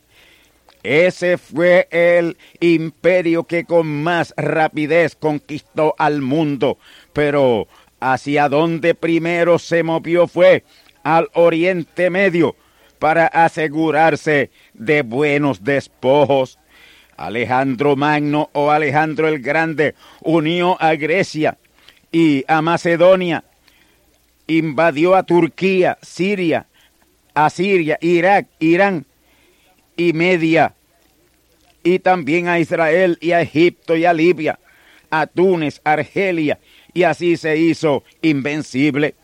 Ese 0.83 1.37
fue 1.37 1.89
el 1.91 2.39
imperio 2.59 3.45
que 3.45 3.65
con 3.65 4.03
más 4.03 4.33
rapidez 4.37 5.15
conquistó 5.15 5.95
al 5.99 6.23
mundo, 6.23 6.79
pero 7.13 7.69
hacia 8.01 8.49
donde 8.49 8.95
primero 8.95 9.59
se 9.59 9.83
movió 9.83 10.27
fue 10.27 10.65
al 11.03 11.29
Oriente 11.35 12.11
Medio 12.11 12.57
para 12.99 13.27
asegurarse 13.27 14.51
de 14.75 15.03
buenos 15.03 15.63
despojos. 15.63 16.59
Alejandro 17.17 17.97
Magno 17.97 18.49
o 18.55 18.71
Alejandro 18.71 19.29
el 19.29 19.41
Grande 19.41 19.95
unió 20.23 20.81
a 20.81 20.95
Grecia 20.95 21.59
y 22.11 22.45
a 22.49 22.63
Macedonia, 22.63 23.45
invadió 24.47 25.15
a 25.15 25.23
Turquía, 25.23 25.99
Siria, 26.03 26.67
Siria, 27.49 27.99
Irak, 28.01 28.49
Irán 28.59 29.07
y 29.97 30.13
Media, 30.13 30.75
y 31.83 31.99
también 31.99 32.49
a 32.49 32.59
Israel 32.59 33.17
y 33.21 33.33
a 33.33 33.41
Egipto 33.41 33.97
y 33.97 34.05
a 34.05 34.13
Libia, 34.13 34.59
a 35.11 35.27
Túnez, 35.27 35.81
Argelia, 35.85 36.59
y 36.93 37.05
así 37.05 37.37
se 37.37 37.57
hizo 37.57 38.05
invencible. 38.23 39.15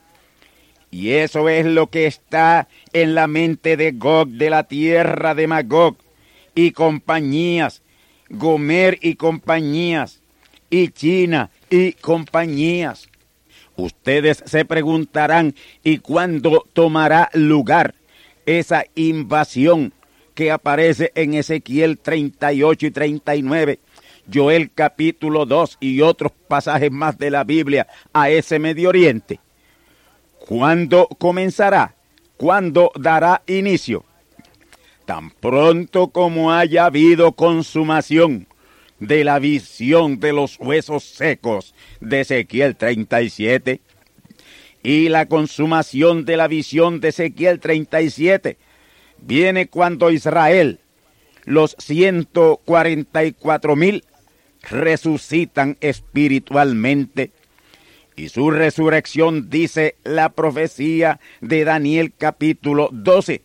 Y 0.90 1.11
eso 1.11 1.48
es 1.48 1.66
lo 1.66 1.88
que 1.88 2.07
está 2.07 2.68
en 2.92 3.14
la 3.14 3.26
mente 3.26 3.76
de 3.76 3.92
Gog, 3.92 4.29
de 4.29 4.50
la 4.50 4.64
tierra 4.64 5.35
de 5.35 5.46
Magog, 5.46 5.96
y 6.55 6.70
compañías, 6.70 7.83
Gomer 8.31 8.98
y 9.02 9.16
compañías, 9.16 10.22
y 10.70 10.88
China 10.88 11.50
y 11.70 11.92
compañías. 11.92 13.09
Ustedes 13.76 14.42
se 14.46 14.64
preguntarán, 14.64 15.55
¿y 15.85 15.98
cuándo 15.98 16.64
tomará 16.72 17.29
lugar 17.35 17.94
esa 18.46 18.85
invasión 18.94 19.92
que 20.35 20.50
aparece 20.50 21.12
en 21.14 21.35
Ezequiel 21.35 21.98
38 21.98 22.87
y 22.87 22.90
39? 22.90 23.79
Joel 24.32 24.70
capítulo 24.74 25.46
2 25.46 25.78
y 25.80 26.00
otros 26.00 26.32
pasajes 26.48 26.90
más 26.90 27.18
de 27.18 27.30
la 27.30 27.44
Biblia 27.44 27.86
a 28.12 28.30
ese 28.30 28.58
Medio 28.58 28.88
Oriente. 28.88 29.40
¿Cuándo 30.38 31.08
comenzará? 31.18 31.94
¿Cuándo 32.36 32.92
dará 32.96 33.42
inicio? 33.46 34.04
Tan 35.04 35.30
pronto 35.30 36.08
como 36.08 36.52
haya 36.52 36.86
habido 36.86 37.32
consumación 37.32 38.46
de 38.98 39.24
la 39.24 39.38
visión 39.38 40.20
de 40.20 40.32
los 40.32 40.58
huesos 40.58 41.04
secos 41.04 41.74
de 42.00 42.22
Ezequiel 42.22 42.76
37 42.76 43.80
y 44.82 45.08
la 45.08 45.26
consumación 45.26 46.24
de 46.24 46.36
la 46.36 46.48
visión 46.48 47.00
de 47.00 47.08
Ezequiel 47.08 47.60
37 47.60 48.56
viene 49.18 49.68
cuando 49.68 50.10
Israel, 50.10 50.80
los 51.44 51.74
144 51.78 53.76
mil, 53.76 54.04
resucitan 54.70 55.76
espiritualmente. 55.81 57.33
Y 58.16 58.29
su 58.31 58.50
resurrección 58.50 59.50
dice 59.50 59.96
la 60.05 60.31
profecía 60.31 61.20
de 61.40 61.64
Daniel 61.64 62.12
capítulo 62.16 62.88
12, 62.92 63.42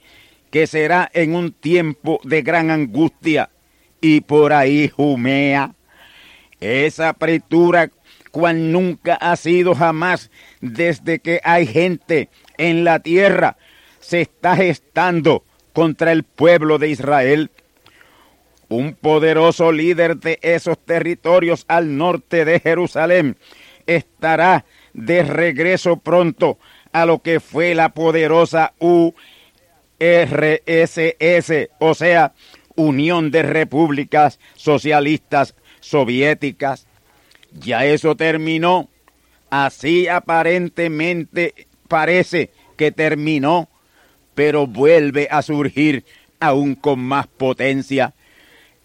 que 0.49 0.67
será 0.67 1.09
en 1.13 1.35
un 1.35 1.51
tiempo 1.51 2.19
de 2.23 2.41
gran 2.41 2.71
angustia 2.71 3.49
y 3.99 4.21
por 4.21 4.53
ahí 4.53 4.91
humea. 4.97 5.75
Esa 6.59 7.09
apretura 7.09 7.91
cual 8.31 8.71
nunca 8.71 9.15
ha 9.15 9.35
sido 9.35 9.75
jamás 9.75 10.31
desde 10.61 11.19
que 11.19 11.41
hay 11.43 11.67
gente 11.67 12.29
en 12.57 12.83
la 12.83 12.99
tierra, 12.99 13.57
se 13.99 14.21
está 14.21 14.55
gestando 14.55 15.43
contra 15.73 16.11
el 16.11 16.23
pueblo 16.23 16.79
de 16.79 16.89
Israel. 16.89 17.51
Un 18.71 18.93
poderoso 18.93 19.71
líder 19.73 20.15
de 20.15 20.39
esos 20.41 20.79
territorios 20.79 21.65
al 21.67 21.97
norte 21.97 22.45
de 22.45 22.61
Jerusalén 22.61 23.35
estará 23.85 24.63
de 24.93 25.23
regreso 25.23 25.97
pronto 25.97 26.57
a 26.93 27.05
lo 27.05 27.21
que 27.21 27.41
fue 27.41 27.75
la 27.75 27.89
poderosa 27.93 28.71
URSS, 28.79 29.19
o 31.79 31.93
sea, 31.93 32.33
Unión 32.75 33.29
de 33.29 33.43
Repúblicas 33.43 34.39
Socialistas 34.55 35.53
Soviéticas. 35.81 36.87
Ya 37.51 37.83
eso 37.83 38.15
terminó. 38.15 38.87
Así 39.49 40.07
aparentemente 40.07 41.67
parece 41.89 42.51
que 42.77 42.93
terminó, 42.93 43.67
pero 44.33 44.65
vuelve 44.65 45.27
a 45.29 45.41
surgir 45.41 46.05
aún 46.39 46.75
con 46.75 47.01
más 47.01 47.27
potencia. 47.27 48.13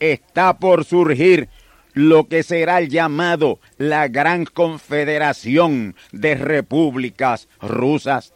Está 0.00 0.58
por 0.58 0.84
surgir 0.84 1.48
lo 1.94 2.28
que 2.28 2.42
será 2.42 2.82
llamado 2.82 3.58
la 3.78 4.08
Gran 4.08 4.44
Confederación 4.44 5.96
de 6.12 6.34
Repúblicas 6.34 7.48
Rusas. 7.62 8.34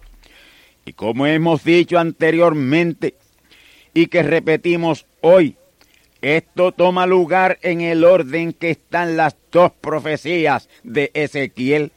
Y 0.87 0.95
como 0.95 1.27
hemos 1.27 1.63
dicho 1.63 1.99
anteriormente, 1.99 3.15
y 3.93 4.07
que 4.07 4.23
repetimos 4.23 5.07
hoy 5.21 5.57
Esto 6.23 6.73
toma 6.73 7.07
lugar 7.07 7.59
en 7.63 7.81
el 7.81 8.05
orden 8.05 8.53
que 8.53 8.71
están 8.71 9.17
las 9.17 9.37
dos 9.51 9.73
profecías 9.81 10.69
de 10.83 11.11
Ezequiel. 11.15 11.93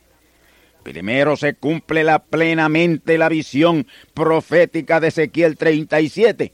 Primero 0.82 1.36
se 1.36 1.56
cumple 1.56 2.06
plenamente 2.30 3.17
la 3.17 3.28
visión 3.28 3.86
profética 4.13 5.02
de 5.02 5.10
Ezequiel 5.10 5.58
37 5.58 6.54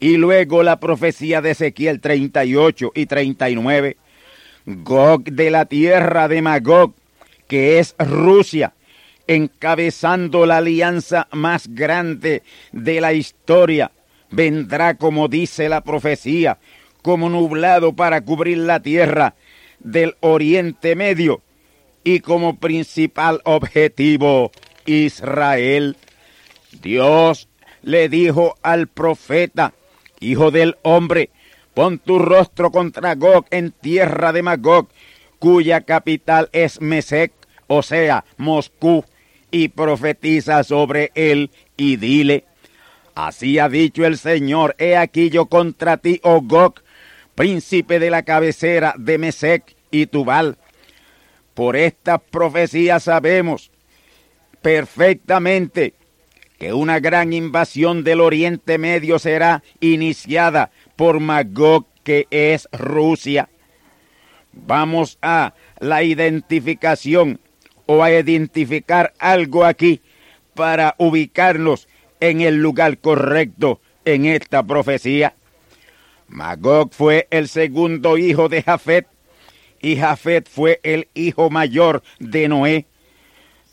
y 0.00 0.16
luego 0.16 0.62
la 0.62 0.80
profecía 0.80 1.40
de 1.40 1.50
Ezequiel 1.50 2.00
38 2.00 2.92
y 2.94 3.06
39. 3.06 3.96
Gog 4.66 5.24
de 5.24 5.50
la 5.50 5.64
tierra 5.64 6.28
de 6.28 6.42
Magog, 6.42 6.94
que 7.46 7.78
es 7.78 7.94
Rusia, 7.98 8.74
encabezando 9.26 10.46
la 10.46 10.58
alianza 10.58 11.28
más 11.32 11.68
grande 11.68 12.42
de 12.72 13.00
la 13.00 13.12
historia, 13.12 13.90
vendrá, 14.30 14.94
como 14.94 15.28
dice 15.28 15.68
la 15.68 15.82
profecía, 15.82 16.58
como 17.02 17.28
nublado 17.28 17.94
para 17.94 18.20
cubrir 18.20 18.58
la 18.58 18.80
tierra 18.80 19.34
del 19.80 20.16
Oriente 20.20 20.96
Medio 20.96 21.42
y 22.04 22.20
como 22.20 22.58
principal 22.58 23.40
objetivo 23.44 24.50
Israel. 24.86 25.96
Dios 26.82 27.48
le 27.82 28.08
dijo 28.08 28.56
al 28.62 28.88
profeta, 28.88 29.72
hijo 30.20 30.50
del 30.50 30.76
hombre, 30.82 31.30
pon 31.74 31.98
tu 31.98 32.18
rostro 32.18 32.70
contra 32.70 33.14
Gog 33.14 33.46
en 33.50 33.72
tierra 33.72 34.32
de 34.32 34.42
Magog, 34.42 34.88
cuya 35.38 35.82
capital 35.82 36.48
es 36.52 36.80
Mesec, 36.80 37.32
o 37.66 37.82
sea, 37.82 38.24
Moscú, 38.36 39.04
y 39.50 39.68
profetiza 39.68 40.62
sobre 40.64 41.10
él 41.14 41.50
y 41.76 41.96
dile, 41.96 42.44
así 43.14 43.58
ha 43.58 43.68
dicho 43.68 44.04
el 44.04 44.18
Señor, 44.18 44.74
he 44.78 44.96
aquí 44.96 45.30
yo 45.30 45.46
contra 45.46 45.96
ti, 45.96 46.20
oh 46.22 46.42
Gog, 46.42 46.82
príncipe 47.34 47.98
de 47.98 48.10
la 48.10 48.24
cabecera 48.24 48.94
de 48.98 49.16
Mesec 49.16 49.76
y 49.90 50.06
Tubal. 50.06 50.58
Por 51.54 51.76
esta 51.76 52.18
profecía 52.18 53.00
sabemos 53.00 53.70
perfectamente 54.60 55.94
que 56.58 56.72
una 56.72 57.00
gran 57.00 57.32
invasión 57.32 58.04
del 58.04 58.20
Oriente 58.20 58.78
Medio 58.78 59.18
será 59.18 59.62
iniciada 59.80 60.70
por 60.96 61.20
Magog, 61.20 61.86
que 62.02 62.26
es 62.30 62.68
Rusia. 62.72 63.48
Vamos 64.52 65.18
a 65.22 65.54
la 65.78 66.02
identificación 66.02 67.40
o 67.86 68.02
a 68.02 68.10
identificar 68.10 69.14
algo 69.18 69.64
aquí 69.64 70.02
para 70.54 70.96
ubicarnos 70.98 71.88
en 72.20 72.40
el 72.40 72.56
lugar 72.56 72.98
correcto 72.98 73.80
en 74.04 74.26
esta 74.26 74.62
profecía. 74.64 75.34
Magog 76.26 76.92
fue 76.92 77.28
el 77.30 77.48
segundo 77.48 78.18
hijo 78.18 78.48
de 78.48 78.62
Jafet 78.62 79.06
y 79.80 79.96
Jafet 79.96 80.48
fue 80.48 80.80
el 80.82 81.08
hijo 81.14 81.50
mayor 81.50 82.02
de 82.18 82.48
Noé. 82.48 82.86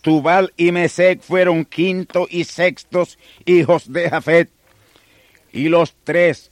Tubal 0.06 0.54
y 0.56 0.72
Mesec 0.72 1.20
fueron 1.22 1.66
quinto 1.66 2.28
y 2.30 2.44
sextos 2.44 3.18
hijos 3.44 3.92
de 3.92 4.08
Jafet. 4.08 4.52
Y 5.52 5.68
los 5.70 5.96
tres, 6.04 6.52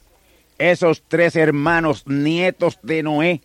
esos 0.58 1.04
tres 1.06 1.36
hermanos 1.36 2.02
nietos 2.08 2.80
de 2.82 3.04
Noé, 3.04 3.42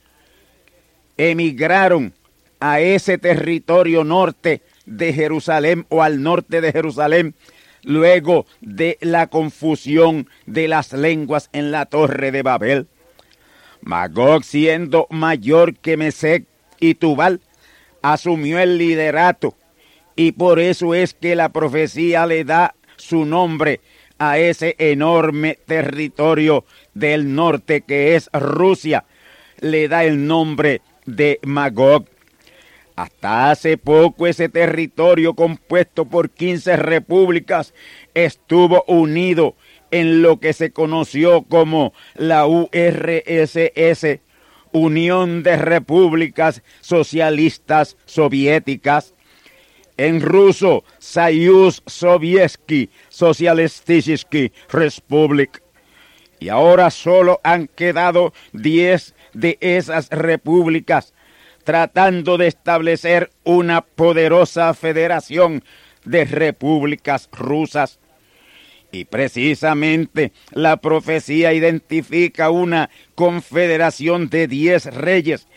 emigraron 1.15 2.15
a 2.59 2.79
ese 2.79 3.19
territorio 3.19 4.03
norte 4.03 4.63
de 4.87 5.13
Jerusalén 5.13 5.85
o 5.89 6.01
al 6.01 6.23
norte 6.23 6.59
de 6.59 6.71
Jerusalén 6.71 7.35
luego 7.83 8.47
de 8.61 8.97
la 9.01 9.27
confusión 9.27 10.27
de 10.47 10.67
las 10.67 10.91
lenguas 10.91 11.51
en 11.53 11.69
la 11.69 11.85
torre 11.85 12.31
de 12.31 12.41
Babel. 12.41 12.87
Magog, 13.81 14.43
siendo 14.43 15.05
mayor 15.11 15.75
que 15.75 15.97
Mesec 15.97 16.47
y 16.79 16.95
Tubal, 16.95 17.41
asumió 18.01 18.57
el 18.57 18.79
liderato 18.79 19.55
y 20.19 20.33
por 20.33 20.59
eso 20.59 20.93
es 20.95 21.13
que 21.13 21.33
la 21.33 21.47
profecía 21.47 22.25
le 22.25 22.43
da 22.43 22.75
su 22.97 23.23
nombre 23.23 23.79
a 24.17 24.37
ese 24.37 24.75
enorme 24.77 25.57
territorio 25.65 26.65
del 26.93 27.33
norte 27.33 27.83
que 27.87 28.17
es 28.17 28.29
Rusia. 28.33 29.05
Le 29.61 29.87
da 29.87 30.03
el 30.03 30.27
nombre 30.27 30.81
de 31.05 31.39
Magog. 31.43 32.03
Hasta 32.97 33.49
hace 33.49 33.77
poco 33.77 34.27
ese 34.27 34.49
territorio 34.49 35.35
compuesto 35.35 36.03
por 36.03 36.31
15 36.31 36.75
repúblicas 36.75 37.73
estuvo 38.13 38.83
unido 38.87 39.55
en 39.89 40.21
lo 40.21 40.41
que 40.41 40.51
se 40.51 40.73
conoció 40.73 41.43
como 41.43 41.93
la 42.15 42.45
URSS, 42.45 44.19
Unión 44.73 45.43
de 45.43 45.55
Repúblicas 45.55 46.61
Socialistas 46.81 47.95
Soviéticas. 48.03 49.13
En 49.99 50.21
ruso, 50.21 50.85
Sayuz 50.97 51.83
Sovietsky 51.85 52.89
Socialistisky 53.09 54.53
Republic. 54.69 55.61
Y 56.39 56.47
ahora 56.47 56.89
solo 56.89 57.41
han 57.43 57.67
quedado 57.67 58.31
10 58.53 59.13
de 59.33 59.57
esas 59.59 60.07
repúblicas 60.09 61.13
tratando 61.65 62.37
de 62.37 62.47
establecer 62.47 63.29
una 63.43 63.81
poderosa 63.81 64.73
federación 64.73 65.65
de 66.05 66.23
repúblicas 66.23 67.27
rusas. 67.33 67.99
Y 68.93 69.03
precisamente 69.03 70.31
la 70.51 70.77
profecía 70.77 71.51
identifica 71.51 72.51
una 72.51 72.89
confederación 73.15 74.29
de 74.29 74.47
diez 74.47 74.85
reyes 74.85 75.49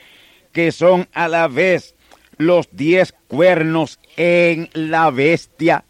que 0.50 0.72
son 0.72 1.08
a 1.12 1.28
la 1.28 1.46
vez 1.46 1.94
los 2.38 2.68
diez 2.72 3.14
cuernos 3.28 3.98
en 4.16 4.68
la 4.72 5.10
bestia. 5.10 5.84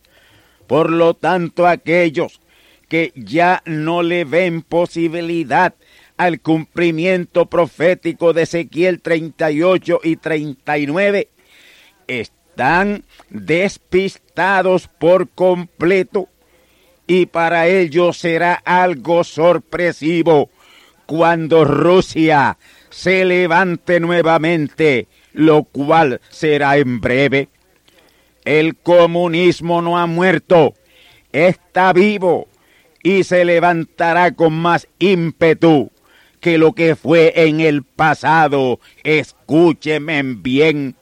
Por 0.67 0.91
lo 0.91 1.15
tanto, 1.15 1.67
aquellos 1.67 2.41
que 2.89 3.13
ya 3.15 3.63
no 3.65 4.03
le 4.03 4.25
ven 4.25 4.63
posibilidad 4.63 5.75
al 6.17 6.41
cumplimiento 6.41 7.47
profético 7.47 8.33
de 8.33 8.43
Ezequiel 8.43 9.01
38 9.01 10.01
y 10.05 10.17
39 10.17 11.29
están 12.07 13.05
despistados 13.31 14.89
por 14.89 15.29
completo 15.31 16.29
y 17.07 17.27
para 17.27 17.67
ellos 17.67 18.19
será 18.19 18.55
algo 18.55 19.25
sorpresivo 19.25 20.51
cuando 21.07 21.65
Rusia 21.65 22.59
se 22.91 23.25
levante 23.25 24.01
nuevamente, 24.01 25.09
lo 25.33 25.65
cual 25.65 26.21
será 26.31 26.77
en 26.77 27.01
breve. 27.01 27.49
El 28.45 28.77
comunismo 28.77 29.83
no 29.83 29.99
ha 29.99 30.07
muerto, 30.07 30.75
está 31.33 31.93
vivo 31.93 32.49
y 33.03 33.25
se 33.25 33.45
levantará 33.45 34.33
con 34.33 34.53
más 34.53 34.89
ímpetu 34.99 35.91
que 36.41 36.59
lo 36.59 36.73
que 36.73 36.97
fue 36.97 37.33
en 37.37 37.61
el 37.61 37.85
pasado. 37.85 38.81
Escúcheme 39.05 40.23
bien. 40.25 40.97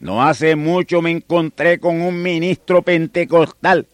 No 0.00 0.22
hace 0.22 0.56
mucho 0.56 1.02
me 1.02 1.10
encontré 1.10 1.78
con 1.78 2.00
un 2.00 2.22
ministro 2.22 2.82
pentecostal 2.82 3.86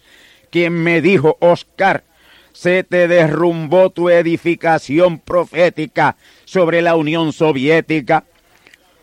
quien 0.51 0.73
me 0.73 1.01
dijo, 1.01 1.37
Oscar, 1.41 2.05
se 2.53 2.83
te 2.83 3.07
derrumbó 3.07 3.91
tu 3.91 4.09
edificación 4.09 5.19
profética 5.19 6.17
sobre 6.45 6.83
la 6.83 6.97
Unión 6.97 7.33
Soviética. 7.33 8.25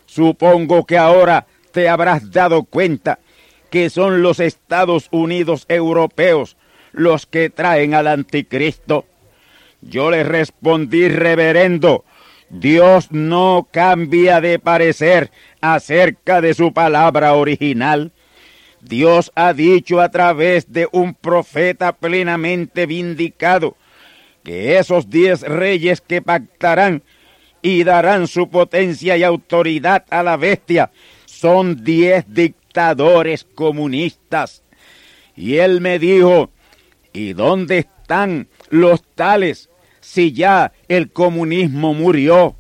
Supongo 0.05 0.85
que 0.85 0.97
ahora 0.97 1.45
te 1.71 1.87
habrás 1.87 2.31
dado 2.31 2.63
cuenta 2.63 3.19
que 3.69 3.89
son 3.89 4.21
los 4.21 4.39
Estados 4.39 5.07
Unidos 5.11 5.65
europeos 5.67 6.57
los 6.91 7.25
que 7.25 7.49
traen 7.49 7.93
al 7.93 8.07
anticristo. 8.07 9.05
Yo 9.81 10.09
le 10.09 10.23
respondí, 10.23 11.09
reverendo, 11.09 12.05
Dios 12.49 13.11
no 13.11 13.67
cambia 13.71 14.41
de 14.41 14.59
parecer 14.59 15.31
acerca 15.61 16.41
de 16.41 16.53
su 16.53 16.73
palabra 16.73 17.33
original. 17.33 18.11
Dios 18.81 19.31
ha 19.35 19.53
dicho 19.53 19.99
a 19.99 20.09
través 20.09 20.71
de 20.71 20.87
un 20.91 21.13
profeta 21.13 21.93
plenamente 21.93 22.85
vindicado 22.85 23.75
que 24.43 24.77
esos 24.77 25.09
diez 25.09 25.41
reyes 25.41 26.01
que 26.01 26.21
pactarán 26.21 27.01
y 27.63 27.83
darán 27.83 28.27
su 28.27 28.49
potencia 28.49 29.17
y 29.17 29.23
autoridad 29.23 30.05
a 30.11 30.21
la 30.21 30.37
bestia 30.37 30.91
son 31.25 31.83
diez 31.83 32.25
dictadores 32.27 32.64
comunistas. 33.53 34.63
Y 35.35 35.57
él 35.57 35.81
me 35.81 35.99
dijo, 35.99 36.51
¿y 37.13 37.33
dónde 37.33 37.79
están 37.79 38.47
los 38.69 39.03
tales 39.15 39.69
si 40.01 40.33
ya 40.33 40.71
el 40.87 41.11
comunismo 41.11 41.93
murió, 41.93 42.55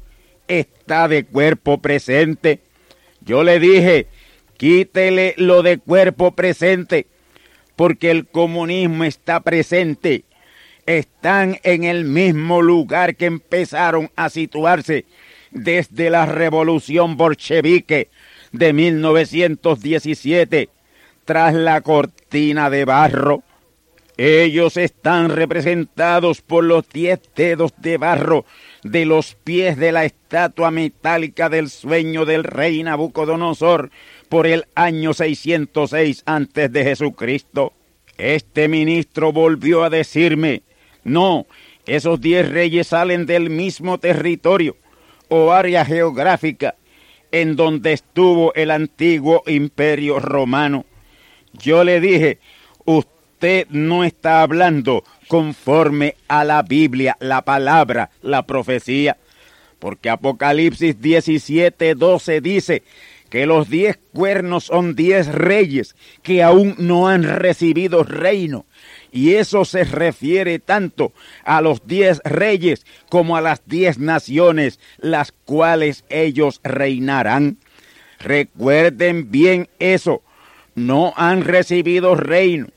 está 0.47 1.07
de 1.07 1.25
cuerpo 1.25 1.79
presente. 1.79 2.61
Yo 3.21 3.43
le 3.43 3.59
dije, 3.59 4.07
quítele 4.57 5.35
lo 5.37 5.61
de 5.61 5.77
cuerpo 5.77 6.35
presente, 6.35 7.07
porque 7.75 8.09
el 8.09 8.27
comunismo 8.27 9.03
está 9.03 9.41
presente 9.41 10.25
están 10.85 11.59
en 11.63 11.83
el 11.83 12.05
mismo 12.05 12.61
lugar 12.61 13.15
que 13.15 13.25
empezaron 13.25 14.11
a 14.15 14.29
situarse 14.29 15.05
desde 15.51 16.09
la 16.09 16.25
revolución 16.25 17.17
bolchevique 17.17 18.09
de 18.57 18.73
1917 18.73 20.69
tras 21.25 21.53
la 21.53 21.81
cortina 21.81 22.69
de 22.69 22.85
barro. 22.85 23.43
Ellos 24.17 24.77
están 24.77 25.29
representados 25.29 26.41
por 26.41 26.63
los 26.63 26.87
diez 26.87 27.19
dedos 27.35 27.73
de 27.77 27.97
barro 27.97 28.45
de 28.83 29.05
los 29.05 29.35
pies 29.35 29.75
de 29.75 29.91
la 29.91 30.05
estatua 30.05 30.71
metálica 30.71 31.49
del 31.49 31.69
sueño 31.69 32.23
del 32.23 32.45
rey 32.45 32.81
Nabucodonosor 32.81 33.91
por 34.29 34.47
el 34.47 34.65
año 34.73 35.13
606 35.13 36.23
antes 36.25 36.71
de 36.71 36.83
Jesucristo. 36.85 37.73
Este 38.17 38.69
ministro 38.69 39.33
volvió 39.33 39.83
a 39.83 39.89
decirme, 39.89 40.61
no, 41.03 41.45
esos 41.85 42.21
diez 42.21 42.47
reyes 42.47 42.87
salen 42.87 43.25
del 43.25 43.49
mismo 43.49 43.97
territorio 43.97 44.77
o 45.27 45.51
área 45.51 45.83
geográfica 45.83 46.75
en 47.35 47.57
donde 47.57 47.91
estuvo 47.91 48.53
el 48.53 48.71
antiguo 48.71 49.43
imperio 49.45 50.19
romano. 50.21 50.85
Yo 51.51 51.83
le 51.83 51.99
dije, 51.99 52.39
usted 52.85 53.67
no 53.69 54.05
está 54.05 54.41
hablando 54.41 55.03
conforme 55.27 56.15
a 56.29 56.45
la 56.45 56.61
Biblia, 56.61 57.17
la 57.19 57.43
palabra, 57.43 58.09
la 58.21 58.47
profecía, 58.47 59.17
porque 59.79 60.09
Apocalipsis 60.09 61.01
17, 61.01 61.95
12 61.95 62.39
dice 62.39 62.83
que 63.29 63.45
los 63.45 63.69
diez 63.69 63.99
cuernos 64.13 64.63
son 64.63 64.95
diez 64.95 65.27
reyes 65.27 65.93
que 66.23 66.41
aún 66.41 66.75
no 66.77 67.09
han 67.09 67.23
recibido 67.23 68.03
reino. 68.03 68.65
Y 69.11 69.35
eso 69.35 69.65
se 69.65 69.83
refiere 69.83 70.59
tanto 70.59 71.13
a 71.43 71.61
los 71.61 71.87
diez 71.87 72.21
reyes 72.23 72.85
como 73.09 73.37
a 73.37 73.41
las 73.41 73.61
diez 73.65 73.97
naciones, 73.97 74.79
las 74.97 75.31
cuales 75.31 76.05
ellos 76.09 76.59
reinarán. 76.63 77.57
Recuerden 78.19 79.31
bien 79.31 79.69
eso, 79.79 80.21
no 80.75 81.13
han 81.15 81.43
recibido 81.43 82.15
reino. 82.15 82.67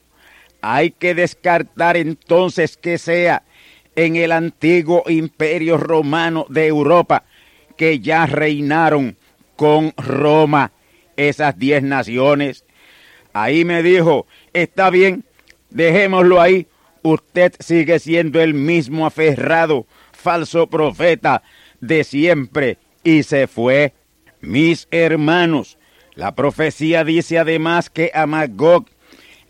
Hay 0.60 0.90
que 0.90 1.14
descartar 1.14 1.96
entonces 1.96 2.76
que 2.76 2.98
sea 2.98 3.44
en 3.96 4.16
el 4.16 4.32
antiguo 4.32 5.04
imperio 5.08 5.76
romano 5.76 6.46
de 6.48 6.66
Europa 6.66 7.24
que 7.76 8.00
ya 8.00 8.26
reinaron 8.26 9.16
con 9.56 9.92
Roma 9.96 10.72
esas 11.16 11.58
diez 11.58 11.82
naciones. 11.82 12.64
Ahí 13.32 13.64
me 13.64 13.82
dijo, 13.82 14.26
está 14.52 14.90
bien, 14.90 15.24
dejémoslo 15.70 16.40
ahí, 16.40 16.66
usted 17.02 17.52
sigue 17.60 17.98
siendo 17.98 18.40
el 18.40 18.54
mismo 18.54 19.06
aferrado, 19.06 19.86
falso 20.12 20.68
profeta 20.68 21.42
de 21.80 22.04
siempre 22.04 22.78
y 23.04 23.22
se 23.22 23.46
fue. 23.46 23.94
Mis 24.40 24.88
hermanos, 24.90 25.78
la 26.14 26.34
profecía 26.34 27.04
dice 27.04 27.38
además 27.38 27.90
que 27.90 28.10
a 28.14 28.26
Magog 28.26 28.86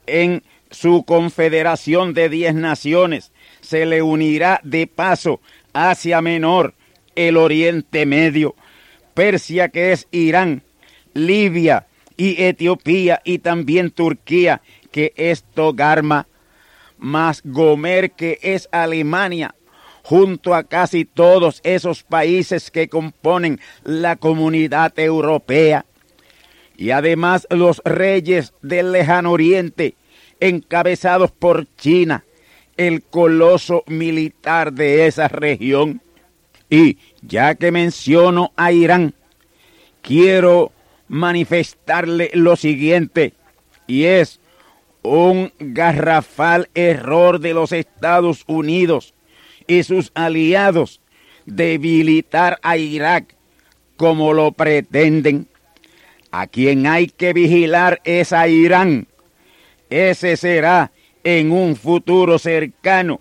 en 0.07 0.43
su 0.71 1.05
confederación 1.05 2.15
de 2.15 2.29
diez 2.29 2.55
naciones 2.55 3.33
se 3.61 3.87
le 3.87 4.03
unirá 4.03 4.61
de 4.65 4.87
paso 4.87 5.41
Asia 5.73 6.21
Menor, 6.21 6.75
el 7.15 7.37
Oriente 7.37 8.07
Medio, 8.07 8.55
Persia 9.15 9.69
que 9.69 9.93
es 9.93 10.09
Irán, 10.11 10.63
Libia 11.15 11.87
y 12.17 12.43
Etiopía 12.43 13.21
y 13.25 13.39
también 13.39 13.91
Turquía 13.91 14.63
que 14.91 15.13
es 15.17 15.45
Togarma, 15.55 16.27
más 16.99 17.43
Gomer 17.45 18.13
que 18.13 18.39
es 18.43 18.69
Alemania, 18.73 19.55
junto 20.03 20.55
a 20.55 20.65
casi 20.65 21.05
todos 21.05 21.61
esos 21.65 22.03
países 22.03 22.71
que 22.71 22.89
componen 22.89 23.61
la 23.85 24.17
comunidad 24.17 24.99
europea 24.99 25.85
y 26.79 26.93
además 26.93 27.47
los 27.51 27.83
reyes 27.85 28.55
del 28.63 28.93
lejano 28.93 29.33
oriente, 29.33 29.97
encabezados 30.39 31.33
por 31.33 31.67
China, 31.77 32.25
el 32.77 33.03
coloso 33.03 33.83
militar 33.89 34.73
de 34.73 35.09
esa 35.09 35.27
región. 35.27 36.01
Y 36.71 36.99
ya 37.21 37.57
que 37.57 37.73
menciono 37.73 38.53
a 38.57 38.71
Irán, 38.71 39.15
quiero 40.03 40.71
manifestarle 41.09 42.31
lo 42.33 42.55
siguiente, 42.55 43.33
y 43.89 44.05
es 44.05 44.39
un 45.03 45.53
garrafal 45.59 46.69
error 46.75 47.41
de 47.41 47.55
los 47.55 47.73
Estados 47.73 48.45
Unidos 48.47 49.15
y 49.67 49.83
sus 49.83 50.11
aliados 50.15 51.01
debilitar 51.47 52.59
a 52.63 52.77
Irak 52.77 53.35
como 53.97 54.33
lo 54.33 54.53
pretenden 54.53 55.49
a 56.31 56.47
quien 56.47 56.87
hay 56.87 57.09
que 57.09 57.33
vigilar 57.33 58.01
es 58.05 58.33
a 58.33 58.49
Irán. 58.49 59.09
Ese 59.91 60.37
será 60.37 60.93
en 61.25 61.51
un 61.51 61.77
futuro 61.77 62.39
cercano 62.39 63.21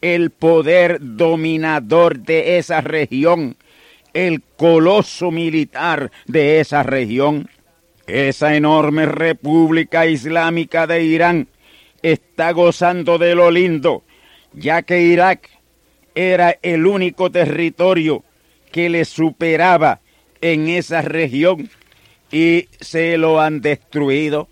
el 0.00 0.30
poder 0.30 0.98
dominador 1.00 2.18
de 2.18 2.58
esa 2.58 2.80
región, 2.80 3.56
el 4.12 4.42
coloso 4.56 5.30
militar 5.30 6.10
de 6.26 6.60
esa 6.60 6.82
región. 6.82 7.48
Esa 8.12 8.56
enorme 8.56 9.06
república 9.06 10.04
islámica 10.04 10.88
de 10.88 11.04
Irán 11.04 11.46
está 12.02 12.50
gozando 12.50 13.18
de 13.18 13.36
lo 13.36 13.52
lindo, 13.52 14.02
ya 14.52 14.82
que 14.82 15.00
Irak 15.02 15.48
era 16.16 16.58
el 16.62 16.88
único 16.88 17.30
territorio 17.30 18.24
que 18.72 18.90
le 18.90 19.04
superaba 19.04 20.00
en 20.40 20.68
esa 20.68 21.02
región 21.02 21.70
y 22.32 22.66
se 22.80 23.16
lo 23.16 23.40
han 23.40 23.60
destruido. 23.60 24.48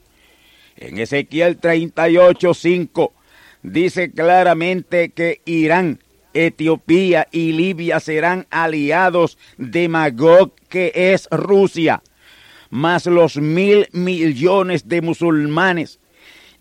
En 0.77 0.99
Ezequiel 0.99 1.59
38:5 1.59 3.11
dice 3.65 4.13
claramente 4.13 5.09
que 5.09 5.41
Irán, 5.47 5.99
Etiopía 6.33 7.27
y 7.33 7.51
Libia 7.51 7.99
serán 7.99 8.47
aliados 8.51 9.37
de 9.57 9.89
Magog, 9.89 10.53
que 10.69 10.93
es 10.95 11.27
Rusia, 11.33 12.03
más 12.71 13.07
los 13.07 13.37
mil 13.37 13.89
millones 13.93 14.89
de 14.89 15.03
musulmanes 15.03 16.01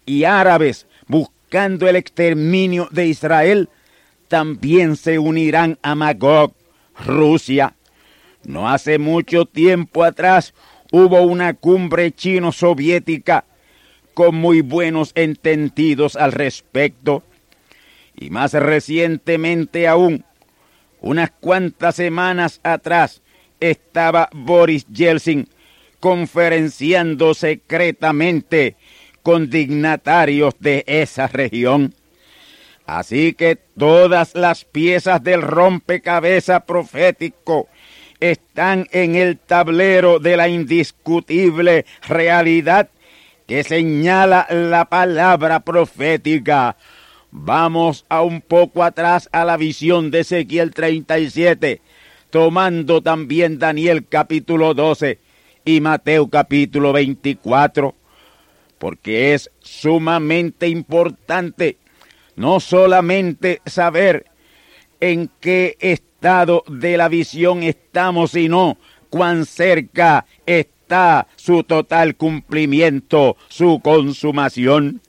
y 0.05 0.23
árabes 0.23 0.87
buscando 1.07 1.87
el 1.87 1.95
exterminio 1.95 2.87
de 2.91 3.07
Israel, 3.07 3.69
también 4.27 4.95
se 4.95 5.19
unirán 5.19 5.77
a 5.81 5.95
Magog, 5.95 6.53
Rusia. 7.05 7.75
No 8.43 8.69
hace 8.69 8.99
mucho 8.99 9.45
tiempo 9.45 10.03
atrás 10.03 10.53
hubo 10.91 11.21
una 11.21 11.53
cumbre 11.53 12.11
chino-soviética 12.11 13.45
con 14.13 14.35
muy 14.35 14.61
buenos 14.61 15.11
entendidos 15.15 16.15
al 16.15 16.31
respecto. 16.31 17.23
Y 18.15 18.29
más 18.29 18.53
recientemente 18.53 19.87
aún, 19.87 20.25
unas 21.01 21.31
cuantas 21.31 21.95
semanas 21.95 22.59
atrás, 22.63 23.21
estaba 23.59 24.29
Boris 24.33 24.87
Yeltsin 24.87 25.47
conferenciando 25.99 27.33
secretamente 27.33 28.75
con 29.23 29.49
dignatarios 29.49 30.55
de 30.59 30.83
esa 30.87 31.27
región. 31.27 31.93
Así 32.85 33.33
que 33.33 33.57
todas 33.77 34.35
las 34.35 34.63
piezas 34.63 35.21
del 35.21 35.41
rompecabezas 35.41 36.63
profético 36.63 37.67
están 38.19 38.87
en 38.91 39.15
el 39.15 39.37
tablero 39.37 40.19
de 40.19 40.37
la 40.37 40.47
indiscutible 40.47 41.85
realidad 42.07 42.89
que 43.45 43.63
señala 43.63 44.47
la 44.49 44.85
palabra 44.85 45.59
profética. 45.59 46.77
Vamos 47.31 48.05
a 48.07 48.21
un 48.21 48.41
poco 48.41 48.83
atrás 48.83 49.29
a 49.31 49.43
la 49.43 49.57
visión 49.57 50.09
de 50.09 50.21
Ezequiel 50.21 50.73
37, 50.73 51.81
tomando 52.29 53.01
también 53.01 53.59
Daniel 53.59 54.05
capítulo 54.07 54.73
12 54.73 55.26
y 55.67 55.81
Mateo 55.81 56.29
capítulo 56.29 56.93
24, 56.93 57.93
porque 58.77 59.33
es 59.33 59.51
sumamente 59.59 60.69
importante 60.69 61.77
no 62.37 62.61
solamente 62.61 63.61
saber 63.65 64.27
en 65.01 65.29
qué 65.41 65.75
estado 65.81 66.63
de 66.69 66.95
la 66.95 67.09
visión 67.09 67.63
estamos, 67.63 68.31
sino 68.31 68.77
cuán 69.09 69.45
cerca 69.45 70.25
está 70.45 71.27
su 71.35 71.65
total 71.65 72.15
cumplimiento, 72.15 73.35
su 73.49 73.81
consumación. 73.83 75.01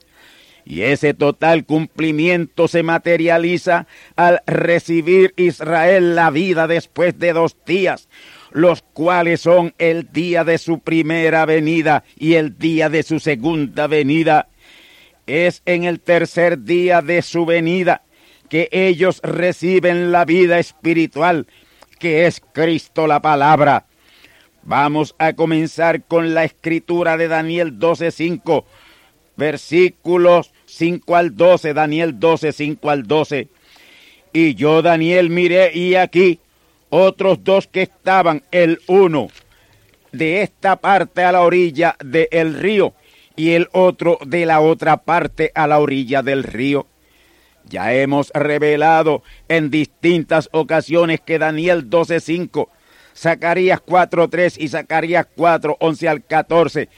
Y 0.65 0.81
ese 0.81 1.13
total 1.13 1.65
cumplimiento 1.65 2.67
se 2.67 2.83
materializa 2.83 3.87
al 4.17 4.41
recibir 4.45 5.33
Israel 5.37 6.15
la 6.15 6.31
vida 6.31 6.67
después 6.67 7.17
de 7.17 7.31
dos 7.31 7.55
días, 7.65 8.09
los 8.51 8.81
cuales 8.81 9.41
son 9.41 9.73
el 9.77 10.11
día 10.11 10.43
de 10.43 10.57
su 10.57 10.79
primera 10.79 11.45
venida 11.45 12.03
y 12.17 12.35
el 12.35 12.57
día 12.57 12.89
de 12.89 13.03
su 13.03 13.19
segunda 13.19 13.87
venida. 13.87 14.47
Es 15.27 15.61
en 15.65 15.83
el 15.83 15.99
tercer 15.99 16.63
día 16.63 17.01
de 17.01 17.21
su 17.21 17.45
venida 17.45 18.03
que 18.49 18.67
ellos 18.71 19.21
reciben 19.23 20.11
la 20.11 20.25
vida 20.25 20.59
espiritual, 20.59 21.45
que 21.99 22.25
es 22.25 22.41
Cristo 22.53 23.05
la 23.05 23.21
palabra. 23.21 23.85
Vamos 24.63 25.15
a 25.19 25.33
comenzar 25.33 26.03
con 26.03 26.33
la 26.33 26.43
escritura 26.43 27.15
de 27.15 27.27
Daniel 27.27 27.79
12:5, 27.79 28.65
versículos 29.37 30.51
5 30.65 31.15
al 31.15 31.35
12, 31.35 31.73
Daniel 31.73 32.19
12, 32.19 32.51
5 32.51 32.89
al 32.89 33.03
12. 33.03 33.47
Y 34.33 34.55
yo, 34.55 34.81
Daniel, 34.81 35.29
miré 35.29 35.71
y 35.75 35.95
aquí 35.95 36.39
otros 36.89 37.43
dos 37.43 37.67
que 37.67 37.83
estaban, 37.83 38.43
el 38.51 38.79
uno 38.87 39.27
de 40.11 40.41
esta 40.41 40.75
parte 40.75 41.23
a 41.23 41.31
la 41.31 41.41
orilla 41.41 41.95
del 42.03 42.55
río 42.55 42.93
y 43.35 43.51
el 43.51 43.69
otro 43.71 44.17
de 44.25 44.45
la 44.45 44.59
otra 44.59 44.97
parte 44.97 45.51
a 45.55 45.67
la 45.67 45.79
orilla 45.79 46.21
del 46.21 46.43
río. 46.43 46.87
Ya 47.65 47.93
hemos 47.93 48.31
revelado 48.33 49.23
en 49.47 49.69
distintas 49.69 50.49
ocasiones 50.51 51.21
que 51.21 51.37
Daniel 51.37 51.89
12.5, 51.89 52.67
Zacarías 53.15 53.79
4.3 53.85 54.55
y 54.57 54.67
Zacarías 54.69 55.27
4.11 55.37 56.07
al 56.07 56.23
14 56.25 56.89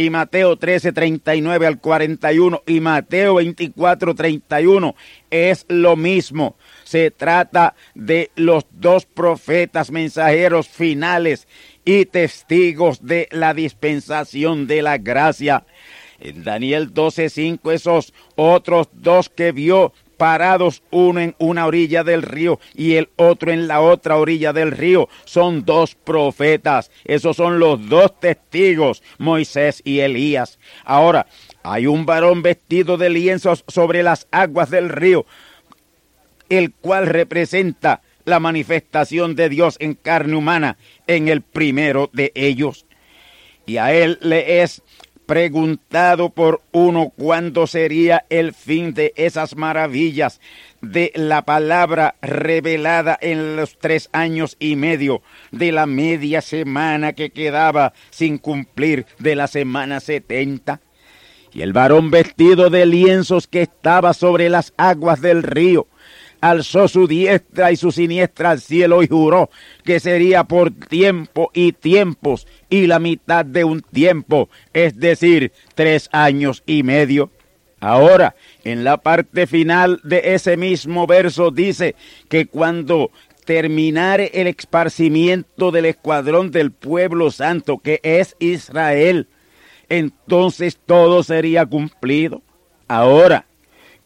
y 0.00 0.08
Mateo 0.08 0.56
13, 0.56 0.92
39 0.92 1.66
al 1.66 1.78
41 1.78 2.62
y 2.66 2.80
Mateo 2.80 3.34
24, 3.34 4.14
31 4.14 4.94
es 5.30 5.66
lo 5.68 5.94
mismo. 5.94 6.56
Se 6.84 7.10
trata 7.10 7.74
de 7.94 8.30
los 8.34 8.64
dos 8.70 9.04
profetas 9.04 9.90
mensajeros 9.90 10.68
finales 10.68 11.46
y 11.84 12.06
testigos 12.06 13.04
de 13.04 13.28
la 13.30 13.52
dispensación 13.52 14.66
de 14.66 14.80
la 14.80 14.96
gracia. 14.96 15.66
En 16.18 16.44
Daniel 16.44 16.94
12:5 16.94 17.70
esos 17.70 18.14
otros 18.36 18.88
dos 18.92 19.28
que 19.28 19.52
vio 19.52 19.92
parados 20.20 20.82
uno 20.90 21.18
en 21.20 21.34
una 21.38 21.64
orilla 21.64 22.04
del 22.04 22.20
río 22.20 22.60
y 22.74 22.96
el 22.96 23.08
otro 23.16 23.52
en 23.52 23.66
la 23.66 23.80
otra 23.80 24.18
orilla 24.18 24.52
del 24.52 24.70
río. 24.70 25.08
Son 25.24 25.64
dos 25.64 25.94
profetas. 25.94 26.90
Esos 27.06 27.38
son 27.38 27.58
los 27.58 27.88
dos 27.88 28.20
testigos, 28.20 29.02
Moisés 29.16 29.80
y 29.82 30.00
Elías. 30.00 30.58
Ahora, 30.84 31.26
hay 31.62 31.86
un 31.86 32.04
varón 32.04 32.42
vestido 32.42 32.98
de 32.98 33.08
lienzos 33.08 33.64
sobre 33.66 34.02
las 34.02 34.28
aguas 34.30 34.68
del 34.68 34.90
río, 34.90 35.24
el 36.50 36.70
cual 36.70 37.06
representa 37.06 38.02
la 38.26 38.40
manifestación 38.40 39.34
de 39.36 39.48
Dios 39.48 39.78
en 39.80 39.94
carne 39.94 40.36
humana 40.36 40.76
en 41.06 41.28
el 41.28 41.40
primero 41.40 42.10
de 42.12 42.30
ellos. 42.34 42.84
Y 43.64 43.78
a 43.78 43.94
él 43.94 44.18
le 44.20 44.60
es 44.60 44.82
preguntado 45.30 46.30
por 46.30 46.60
uno 46.72 47.12
cuándo 47.16 47.68
sería 47.68 48.26
el 48.30 48.52
fin 48.52 48.94
de 48.94 49.12
esas 49.14 49.54
maravillas 49.54 50.40
de 50.80 51.12
la 51.14 51.42
palabra 51.42 52.16
revelada 52.20 53.16
en 53.20 53.54
los 53.54 53.78
tres 53.78 54.08
años 54.10 54.56
y 54.58 54.74
medio 54.74 55.22
de 55.52 55.70
la 55.70 55.86
media 55.86 56.40
semana 56.40 57.12
que 57.12 57.30
quedaba 57.30 57.92
sin 58.10 58.38
cumplir 58.38 59.06
de 59.20 59.36
la 59.36 59.46
semana 59.46 60.00
setenta. 60.00 60.80
Y 61.52 61.62
el 61.62 61.72
varón 61.72 62.10
vestido 62.10 62.68
de 62.68 62.84
lienzos 62.84 63.46
que 63.46 63.62
estaba 63.62 64.14
sobre 64.14 64.48
las 64.48 64.74
aguas 64.78 65.20
del 65.20 65.44
río, 65.44 65.86
alzó 66.40 66.88
su 66.88 67.06
diestra 67.06 67.72
y 67.72 67.76
su 67.76 67.92
siniestra 67.92 68.50
al 68.50 68.60
cielo 68.60 69.02
y 69.02 69.08
juró 69.08 69.50
que 69.84 70.00
sería 70.00 70.44
por 70.44 70.70
tiempo 70.70 71.50
y 71.54 71.72
tiempos 71.72 72.46
y 72.68 72.86
la 72.86 72.98
mitad 72.98 73.44
de 73.44 73.64
un 73.64 73.82
tiempo, 73.82 74.48
es 74.72 74.98
decir, 74.98 75.52
tres 75.74 76.08
años 76.12 76.62
y 76.66 76.82
medio. 76.82 77.30
Ahora, 77.80 78.34
en 78.64 78.84
la 78.84 78.98
parte 78.98 79.46
final 79.46 80.00
de 80.04 80.34
ese 80.34 80.56
mismo 80.56 81.06
verso 81.06 81.50
dice 81.50 81.94
que 82.28 82.46
cuando 82.46 83.10
terminare 83.46 84.30
el 84.34 84.46
esparcimiento 84.46 85.70
del 85.70 85.86
escuadrón 85.86 86.50
del 86.50 86.72
pueblo 86.72 87.30
santo, 87.30 87.78
que 87.78 88.00
es 88.02 88.36
Israel, 88.38 89.28
entonces 89.88 90.78
todo 90.84 91.22
sería 91.22 91.64
cumplido. 91.64 92.42
Ahora, 92.86 93.46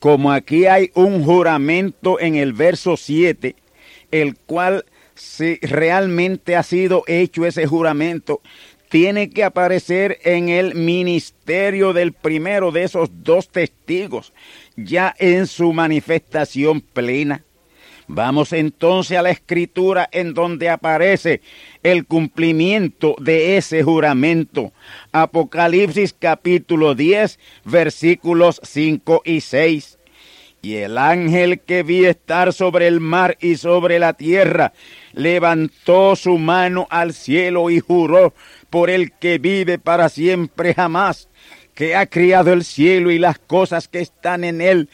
como 0.05 0.33
aquí 0.33 0.67
hay 0.67 0.91
un 0.93 1.25
juramento 1.25 2.21
en 2.21 2.35
el 2.35 2.53
verso 2.53 2.99
7, 2.99 3.57
el 4.11 4.37
cual 4.37 4.85
si 5.15 5.57
realmente 5.63 6.57
ha 6.57 6.63
sido 6.63 7.05
hecho 7.07 7.47
ese 7.47 7.67
juramento, 7.67 8.43
tiene 8.91 9.31
que 9.31 9.45
aparecer 9.45 10.19
en 10.25 10.51
el 10.51 10.75
ministerio 10.75 11.95
del 11.95 12.13
primero 12.13 12.71
de 12.71 12.83
esos 12.83 13.09
dos 13.23 13.49
testigos, 13.49 14.35
ya 14.77 15.15
en 15.19 15.47
su 15.47 15.73
manifestación 15.73 16.83
plena. 16.83 17.43
Vamos 18.07 18.53
entonces 18.53 19.17
a 19.17 19.23
la 19.23 19.31
escritura 19.31 20.09
en 20.13 20.35
donde 20.35 20.69
aparece 20.69 21.41
el 21.83 22.07
cumplimiento 22.07 23.17
de 23.19 23.57
ese 23.57 23.83
juramento. 23.83 24.73
Apocalipsis 25.13 26.15
capítulo 26.19 26.95
10 26.95 27.39
versículos 27.65 28.61
5 28.63 29.23
y 29.25 29.41
6. 29.41 29.99
Y 30.61 30.77
el 30.77 30.99
ángel 30.99 31.61
que 31.61 31.83
vi 31.83 32.05
estar 32.05 32.53
sobre 32.53 32.89
el 32.89 33.01
mar 33.01 33.37
y 33.41 33.57
sobre 33.57 33.99
la 33.99 34.15
tierra 34.15 34.73
levantó 35.13 36.17
su 36.17 36.39
mano 36.39 36.87
al 36.91 37.13
cielo 37.15 37.69
y 37.71 37.81
juró 37.81 38.35
por 38.71 38.91
el 38.91 39.13
que 39.13 39.39
vive 39.39 39.79
para 39.79 40.09
siempre 40.09 40.75
jamás, 40.75 41.29
que 41.75 41.97
ha 41.97 42.07
criado 42.07 42.53
el 42.53 42.65
cielo 42.65 43.11
y 43.11 43.19
las 43.19 43.39
cosas 43.39 43.89
que 43.89 44.01
están 44.01 44.43
en 44.43 44.61
él, 44.61 44.89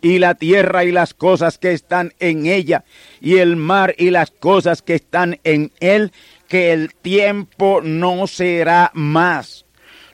y 0.00 0.18
la 0.18 0.34
tierra 0.34 0.84
y 0.84 0.92
las 0.92 1.14
cosas 1.14 1.58
que 1.58 1.72
están 1.72 2.12
en 2.18 2.46
ella, 2.46 2.84
y 3.20 3.38
el 3.38 3.56
mar 3.56 3.94
y 3.98 4.10
las 4.10 4.30
cosas 4.30 4.82
que 4.82 4.94
están 4.94 5.38
en 5.44 5.72
él, 5.80 6.12
que 6.48 6.72
el 6.72 6.94
tiempo 6.94 7.80
no 7.82 8.26
será 8.26 8.90
más. 8.94 9.64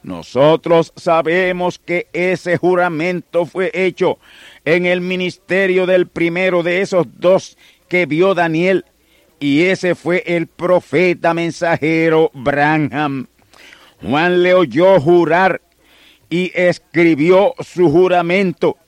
Nosotros 0.03 0.92
sabemos 0.97 1.79
que 1.79 2.09
ese 2.12 2.57
juramento 2.57 3.47
fue 3.47 3.71
hecho 3.73 4.18
en 4.64 4.87
el 4.87 5.01
ministerio 5.01 5.87
del 5.87 6.09
primero 6.09 6.62
de 6.62 6.81
esos 6.81 7.07
dos 7.18 7.57
que 7.88 8.07
vio 8.07 8.35
Daniel, 8.35 8.85
y 9.38 9.62
ese 9.64 9.95
fue 9.95 10.23
el 10.27 10.47
profeta 10.47 11.35
mensajero 11.35 12.31
Branham. 12.33 13.27
Juan 14.01 14.42
le 14.42 14.55
oyó 14.55 15.01
jurar 15.01 15.61
y 16.29 16.51
escribió 16.55 17.55
su 17.61 17.90
juramento 17.90 18.79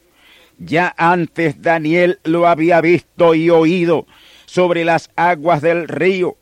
ya 0.58 0.94
antes 0.96 1.60
Daniel 1.62 2.18
lo 2.24 2.46
había 2.46 2.80
visto 2.80 3.34
y 3.34 3.50
oído 3.50 4.06
sobre 4.46 4.84
las 4.84 5.10
aguas 5.16 5.62
del 5.62 5.88
río, 5.88 6.36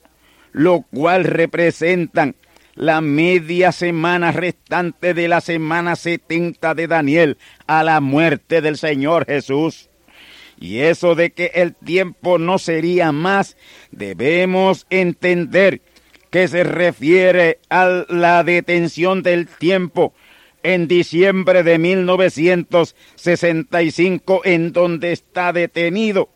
lo 0.53 0.83
cual 0.83 1.25
representan 1.25 2.37
la 2.75 3.01
media 3.01 3.73
semana 3.73 4.33
restante 4.33 5.15
de 5.15 5.29
la 5.29 5.41
semana 5.41 5.97
setenta 5.97 6.75
de 6.75 6.87
Daniel 6.87 7.39
a 7.67 7.83
la 7.83 8.01
muerte 8.01 8.61
del 8.61 8.77
Señor 8.79 9.27
Jesús. 9.27 9.91
Y 10.59 10.79
eso 10.79 11.15
de 11.15 11.33
que 11.33 11.51
el 11.55 11.75
tiempo 11.75 12.39
no 12.39 12.59
sería 12.59 13.13
más, 13.13 13.57
debemos 13.91 14.87
entender 14.91 15.83
que 16.31 16.49
se 16.49 16.65
refiere 16.65 17.59
a 17.69 18.05
la 18.09 18.43
detención 18.45 19.23
del 19.23 19.49
tiempo 19.49 20.15
en 20.63 20.89
diciembre 20.89 21.63
de 21.63 21.79
1965 21.79 24.41
en 24.45 24.73
donde 24.73 25.13
está 25.13 25.53
detenido 25.53 26.31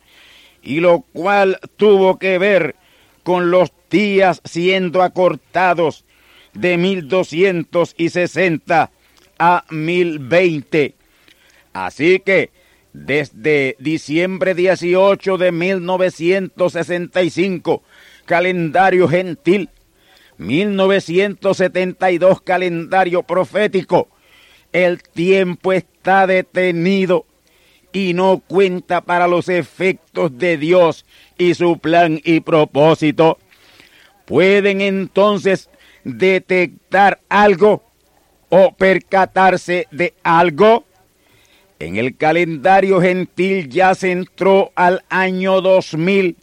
y 0.61 0.79
lo 0.79 1.01
cual 1.13 1.59
tuvo 1.77 2.19
que 2.19 2.37
ver 2.37 2.75
con 3.23 3.49
los 3.51 3.71
días 3.89 4.41
siendo 4.43 5.01
acortados 5.01 6.05
de 6.53 6.77
1260 6.77 8.91
a 9.39 9.65
1020. 9.69 10.95
Así 11.73 12.19
que 12.19 12.51
desde 12.93 13.75
diciembre 13.79 14.53
18 14.55 15.37
de 15.37 15.51
1965, 15.51 17.83
calendario 18.25 19.07
gentil, 19.07 19.69
1972 20.37 22.41
calendario 22.41 23.21
profético, 23.23 24.09
el 24.73 25.01
tiempo 25.01 25.73
está 25.73 26.27
detenido 26.27 27.25
y 27.91 28.13
no 28.13 28.41
cuenta 28.45 29.01
para 29.01 29.27
los 29.27 29.49
efectos 29.49 30.37
de 30.37 30.57
Dios 30.57 31.05
y 31.37 31.53
su 31.53 31.79
plan 31.79 32.19
y 32.23 32.41
propósito. 32.41 33.37
Pueden 34.25 34.81
entonces 34.81 35.69
detectar 36.03 37.19
algo 37.29 37.83
o 38.49 38.73
percatarse 38.73 39.87
de 39.91 40.13
algo. 40.23 40.85
En 41.79 41.95
el 41.97 42.17
calendario 42.17 43.01
gentil 43.01 43.69
ya 43.69 43.95
se 43.95 44.11
entró 44.11 44.71
al 44.75 45.03
año 45.09 45.61
2000. 45.61 46.35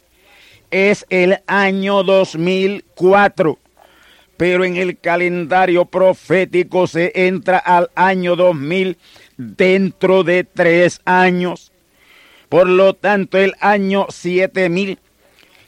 Es 0.71 1.05
el 1.09 1.39
año 1.47 2.03
2004 2.03 3.59
pero 4.37 4.65
en 4.65 4.75
el 4.75 4.97
calendario 4.97 5.85
profético 5.85 6.87
se 6.87 7.11
entra 7.15 7.57
al 7.57 7.89
año 7.95 8.35
2000 8.35 8.97
dentro 9.37 10.23
de 10.23 10.43
tres 10.43 11.01
años. 11.05 11.71
Por 12.49 12.67
lo 12.67 12.93
tanto, 12.93 13.37
el 13.37 13.53
año 13.59 14.07
7000, 14.09 14.99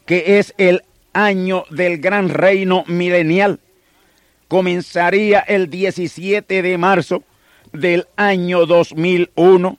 que 0.05 0.39
es 0.39 0.53
el 0.57 0.83
año 1.13 1.65
del 1.69 1.99
gran 1.99 2.29
reino 2.29 2.83
milenial, 2.87 3.59
comenzaría 4.47 5.39
el 5.39 5.69
17 5.69 6.61
de 6.61 6.77
marzo 6.77 7.23
del 7.73 8.07
año 8.15 8.65
2001, 8.65 9.77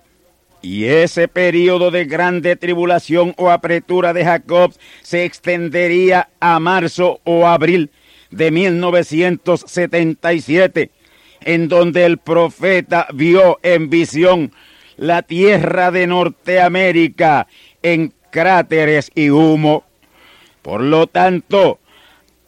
Y 0.60 0.86
ese 0.86 1.28
periodo 1.28 1.90
de 1.90 2.04
grande 2.04 2.56
tribulación 2.56 3.32
o 3.36 3.50
apretura 3.50 4.12
de 4.12 4.24
Jacob 4.24 4.74
se 5.02 5.24
extendería 5.24 6.28
a 6.40 6.58
marzo 6.58 7.20
o 7.24 7.46
abril 7.46 7.90
de 8.30 8.50
1977, 8.50 10.90
en 11.42 11.68
donde 11.68 12.04
el 12.04 12.18
profeta 12.18 13.06
vio 13.14 13.60
en 13.62 13.88
visión 13.88 14.52
la 14.96 15.22
tierra 15.22 15.92
de 15.92 16.08
Norteamérica 16.08 17.46
en 17.82 18.12
cráteres 18.30 19.10
y 19.14 19.30
humo. 19.30 19.84
Por 20.62 20.82
lo 20.82 21.06
tanto, 21.06 21.78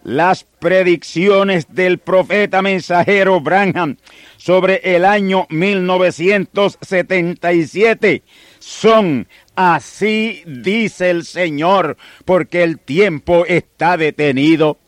las 0.02 0.44
predicciones 0.44 1.74
del 1.74 1.98
profeta 1.98 2.62
mensajero 2.62 3.40
Branham 3.40 3.98
sobre 4.36 4.80
el 4.82 5.04
año 5.04 5.46
1977 5.50 8.22
son 8.58 9.28
así 9.54 10.42
dice 10.46 11.10
el 11.10 11.24
Señor, 11.24 11.98
porque 12.24 12.62
el 12.62 12.78
tiempo 12.78 13.44
está 13.46 13.98
detenido. 13.98 14.78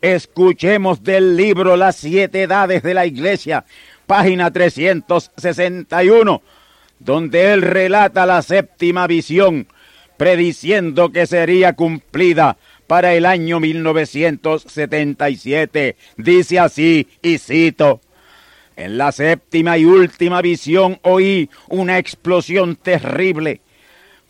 Escuchemos 0.00 1.04
del 1.04 1.36
libro 1.36 1.76
Las 1.76 1.96
siete 1.96 2.42
edades 2.42 2.82
de 2.82 2.94
la 2.94 3.06
iglesia, 3.06 3.64
página 4.06 4.52
361, 4.52 6.42
donde 6.98 7.52
él 7.52 7.62
relata 7.62 8.26
la 8.26 8.42
séptima 8.42 9.06
visión, 9.06 9.68
prediciendo 10.16 11.10
que 11.10 11.26
sería 11.26 11.74
cumplida 11.74 12.56
para 12.86 13.14
el 13.14 13.26
año 13.26 13.60
1977. 13.60 15.96
Dice 16.16 16.58
así, 16.58 17.06
y 17.22 17.38
cito, 17.38 18.00
en 18.76 18.98
la 18.98 19.12
séptima 19.12 19.78
y 19.78 19.84
última 19.84 20.42
visión 20.42 20.98
oí 21.02 21.48
una 21.68 21.98
explosión 21.98 22.74
terrible. 22.76 23.60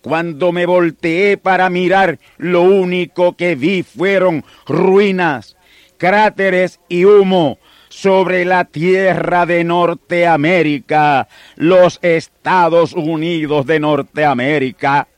Cuando 0.02 0.52
me 0.52 0.66
volteé 0.66 1.38
para 1.38 1.70
mirar, 1.70 2.18
lo 2.36 2.62
único 2.62 3.36
que 3.36 3.54
vi 3.54 3.82
fueron 3.82 4.44
ruinas, 4.66 5.56
cráteres 5.96 6.78
y 6.90 7.06
humo 7.06 7.58
sobre 7.88 8.44
la 8.44 8.66
tierra 8.66 9.46
de 9.46 9.64
Norteamérica, 9.64 11.28
los 11.56 11.98
Estados 12.02 12.92
Unidos 12.92 13.64
de 13.64 13.80
Norteamérica. 13.80 15.08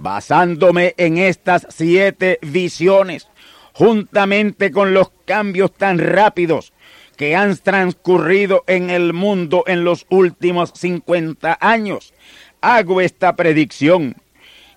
Basándome 0.00 0.94
en 0.96 1.18
estas 1.18 1.66
siete 1.70 2.38
visiones, 2.40 3.26
juntamente 3.72 4.70
con 4.70 4.94
los 4.94 5.10
cambios 5.24 5.74
tan 5.74 5.98
rápidos 5.98 6.72
que 7.16 7.34
han 7.34 7.56
transcurrido 7.56 8.62
en 8.68 8.90
el 8.90 9.12
mundo 9.12 9.64
en 9.66 9.82
los 9.82 10.06
últimos 10.08 10.70
50 10.76 11.58
años, 11.60 12.14
hago 12.60 13.00
esta 13.00 13.34
predicción, 13.34 14.14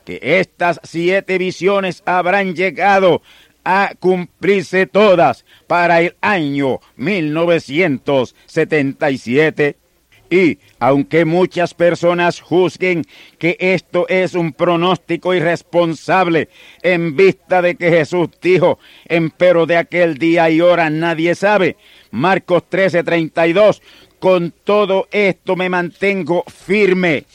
que 0.05 0.17
estas 0.21 0.79
siete 0.83 1.37
visiones 1.37 2.01
habrán 2.07 2.55
llegado 2.55 3.21
a 3.63 3.91
cumplirse 3.99 4.87
todas 4.87 5.45
para 5.67 6.01
el 6.01 6.15
año 6.21 6.79
1977. 6.95 9.80
Y 10.31 10.59
aunque 10.79 11.25
muchas 11.25 11.73
personas 11.73 12.39
juzguen 12.39 13.03
que 13.37 13.57
esto 13.59 14.07
es 14.07 14.33
un 14.33 14.53
pronóstico 14.53 15.33
irresponsable 15.33 16.47
en 16.81 17.17
vista 17.17 17.61
de 17.61 17.75
que 17.75 17.89
Jesús 17.89 18.29
dijo, 18.41 18.79
pero 19.37 19.65
de 19.65 19.75
aquel 19.75 20.17
día 20.17 20.49
y 20.49 20.61
hora 20.61 20.89
nadie 20.89 21.35
sabe, 21.35 21.75
Marcos 22.11 22.63
13:32, 22.71 23.81
con 24.19 24.53
todo 24.63 25.09
esto 25.11 25.57
me 25.57 25.67
mantengo 25.67 26.45
firme 26.47 27.25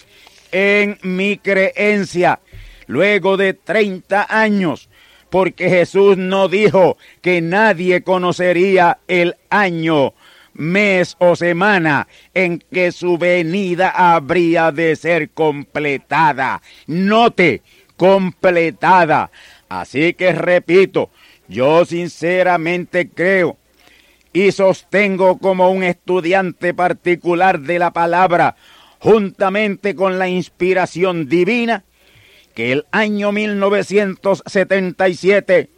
en 0.50 0.98
mi 1.02 1.36
creencia 1.36 2.40
luego 2.86 3.36
de 3.36 3.52
30 3.52 4.26
años, 4.30 4.88
porque 5.28 5.68
Jesús 5.68 6.16
no 6.16 6.48
dijo 6.48 6.96
que 7.20 7.42
nadie 7.42 8.02
conocería 8.02 9.00
el 9.06 9.36
año 9.50 10.14
mes 10.56 11.16
o 11.18 11.36
semana 11.36 12.08
en 12.34 12.58
que 12.58 12.90
su 12.92 13.16
venida 13.18 13.90
habría 13.90 14.72
de 14.72 14.96
ser 14.96 15.28
completada. 15.30 16.62
Note, 16.86 17.62
completada. 17.96 19.30
Así 19.68 20.14
que 20.14 20.32
repito, 20.32 21.10
yo 21.48 21.84
sinceramente 21.84 23.08
creo 23.08 23.58
y 24.32 24.52
sostengo 24.52 25.38
como 25.38 25.70
un 25.70 25.82
estudiante 25.82 26.72
particular 26.74 27.58
de 27.60 27.78
la 27.78 27.90
palabra, 27.92 28.56
juntamente 28.98 29.94
con 29.94 30.18
la 30.18 30.28
inspiración 30.28 31.26
divina, 31.28 31.84
que 32.54 32.72
el 32.72 32.86
año 32.90 33.32
1977 33.32 35.70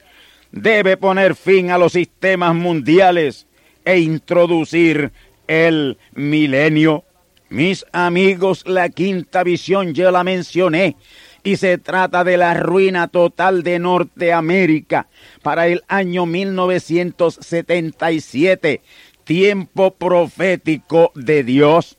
debe 0.50 0.96
poner 0.96 1.36
fin 1.36 1.70
a 1.70 1.78
los 1.78 1.92
sistemas 1.92 2.52
mundiales 2.54 3.47
e 3.88 3.98
introducir 4.00 5.12
el 5.46 5.96
milenio. 6.14 7.04
Mis 7.48 7.86
amigos, 7.92 8.64
la 8.66 8.90
quinta 8.90 9.42
visión 9.42 9.94
ya 9.94 10.10
la 10.10 10.24
mencioné 10.24 10.96
y 11.42 11.56
se 11.56 11.78
trata 11.78 12.22
de 12.22 12.36
la 12.36 12.52
ruina 12.52 13.08
total 13.08 13.62
de 13.62 13.78
Norteamérica 13.78 15.06
para 15.40 15.68
el 15.68 15.84
año 15.88 16.26
1977, 16.26 18.82
tiempo 19.24 19.94
profético 19.94 21.10
de 21.14 21.42
Dios. 21.42 21.96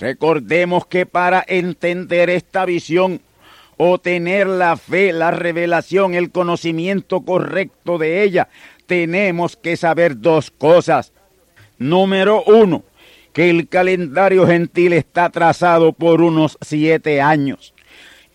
Recordemos 0.00 0.86
que 0.86 1.04
para 1.04 1.44
entender 1.46 2.30
esta 2.30 2.64
visión 2.64 3.20
o 3.76 3.98
tener 3.98 4.46
la 4.46 4.78
fe, 4.78 5.12
la 5.12 5.30
revelación, 5.30 6.14
el 6.14 6.30
conocimiento 6.30 7.20
correcto 7.20 7.98
de 7.98 8.22
ella, 8.22 8.48
tenemos 8.86 9.56
que 9.56 9.76
saber 9.76 10.18
dos 10.18 10.50
cosas. 10.50 11.12
Número 11.78 12.42
uno, 12.44 12.84
que 13.32 13.50
el 13.50 13.68
calendario 13.68 14.46
gentil 14.46 14.92
está 14.92 15.30
trazado 15.30 15.92
por 15.92 16.22
unos 16.22 16.58
siete 16.60 17.20
años. 17.20 17.74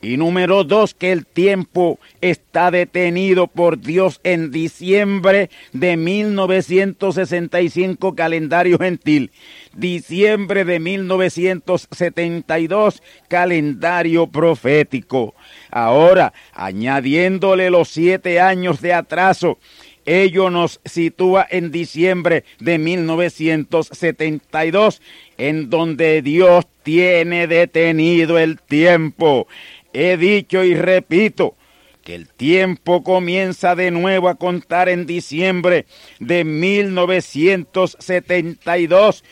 Y 0.04 0.18
número 0.18 0.64
dos, 0.66 0.94
que 0.94 1.14
el 1.14 1.26
tiempo 1.26 1.98
está 2.20 2.70
detenido 2.72 3.48
por 3.48 3.80
Dios 3.80 4.20
en 4.26 4.52
diciembre 4.52 5.50
de 5.72 5.96
1965 5.96 8.14
calendario 8.14 8.78
gentil. 8.78 9.32
Diciembre 9.74 10.66
de 10.66 10.82
1972 10.82 13.02
calendario 13.30 14.28
profético. 14.28 15.36
Ahora, 15.72 16.34
añadiéndole 16.52 17.70
los 17.70 17.88
siete 17.88 18.42
años 18.42 18.82
de 18.82 18.94
atraso, 18.94 19.58
ello 20.06 20.50
nos 20.50 20.80
sitúa 20.86 21.46
en 21.50 21.72
diciembre 21.72 22.46
de 22.60 22.78
1972, 22.78 25.02
en 25.38 25.70
donde 25.70 26.22
Dios 26.22 26.66
tiene 26.84 27.48
detenido 27.48 28.38
el 28.38 28.62
tiempo. 28.62 29.48
He 29.94 30.18
dicho 30.18 30.62
y 30.64 30.76
repito 30.76 31.56
que 32.04 32.14
el 32.16 32.28
tiempo 32.28 33.04
comienza 33.04 33.76
de 33.76 33.92
nuevo 33.92 34.30
a 34.30 34.36
contar 34.36 34.90
en 34.90 35.06
diciembre 35.06 35.86
de 36.20 36.44
1972 36.44 39.24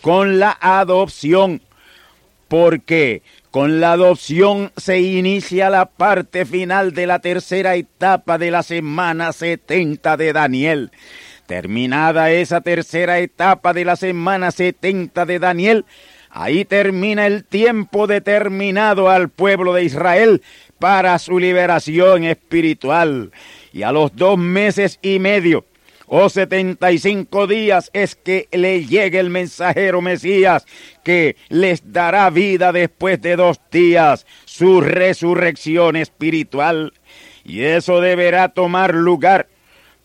con 0.00 0.38
la 0.38 0.56
adopción, 0.60 1.60
porque 2.48 3.22
con 3.50 3.80
la 3.80 3.92
adopción 3.92 4.72
se 4.76 5.00
inicia 5.00 5.70
la 5.70 5.86
parte 5.86 6.44
final 6.46 6.92
de 6.92 7.06
la 7.06 7.18
tercera 7.18 7.74
etapa 7.74 8.38
de 8.38 8.50
la 8.50 8.62
semana 8.62 9.32
70 9.32 10.16
de 10.16 10.32
Daniel. 10.32 10.90
Terminada 11.46 12.30
esa 12.30 12.60
tercera 12.60 13.18
etapa 13.18 13.72
de 13.72 13.84
la 13.84 13.96
semana 13.96 14.50
70 14.52 15.26
de 15.26 15.38
Daniel, 15.38 15.84
Ahí 16.32 16.64
termina 16.64 17.26
el 17.26 17.44
tiempo 17.44 18.06
determinado 18.06 19.10
al 19.10 19.30
pueblo 19.30 19.74
de 19.74 19.82
Israel 19.82 20.42
para 20.78 21.18
su 21.18 21.40
liberación 21.40 22.22
espiritual. 22.22 23.32
Y 23.72 23.82
a 23.82 23.90
los 23.90 24.14
dos 24.14 24.38
meses 24.38 25.00
y 25.02 25.18
medio 25.18 25.64
o 26.12 26.28
setenta 26.28 26.90
y 26.90 26.98
cinco 26.98 27.46
días 27.46 27.88
es 27.92 28.16
que 28.16 28.48
le 28.50 28.84
llegue 28.84 29.20
el 29.20 29.30
mensajero 29.30 30.02
Mesías 30.02 30.66
que 31.04 31.36
les 31.48 31.92
dará 31.92 32.28
vida 32.30 32.72
después 32.72 33.22
de 33.22 33.36
dos 33.36 33.60
días, 33.70 34.26
su 34.44 34.80
resurrección 34.80 35.94
espiritual. 35.94 36.94
Y 37.44 37.62
eso 37.62 38.00
deberá 38.00 38.48
tomar 38.48 38.92
lugar 38.92 39.46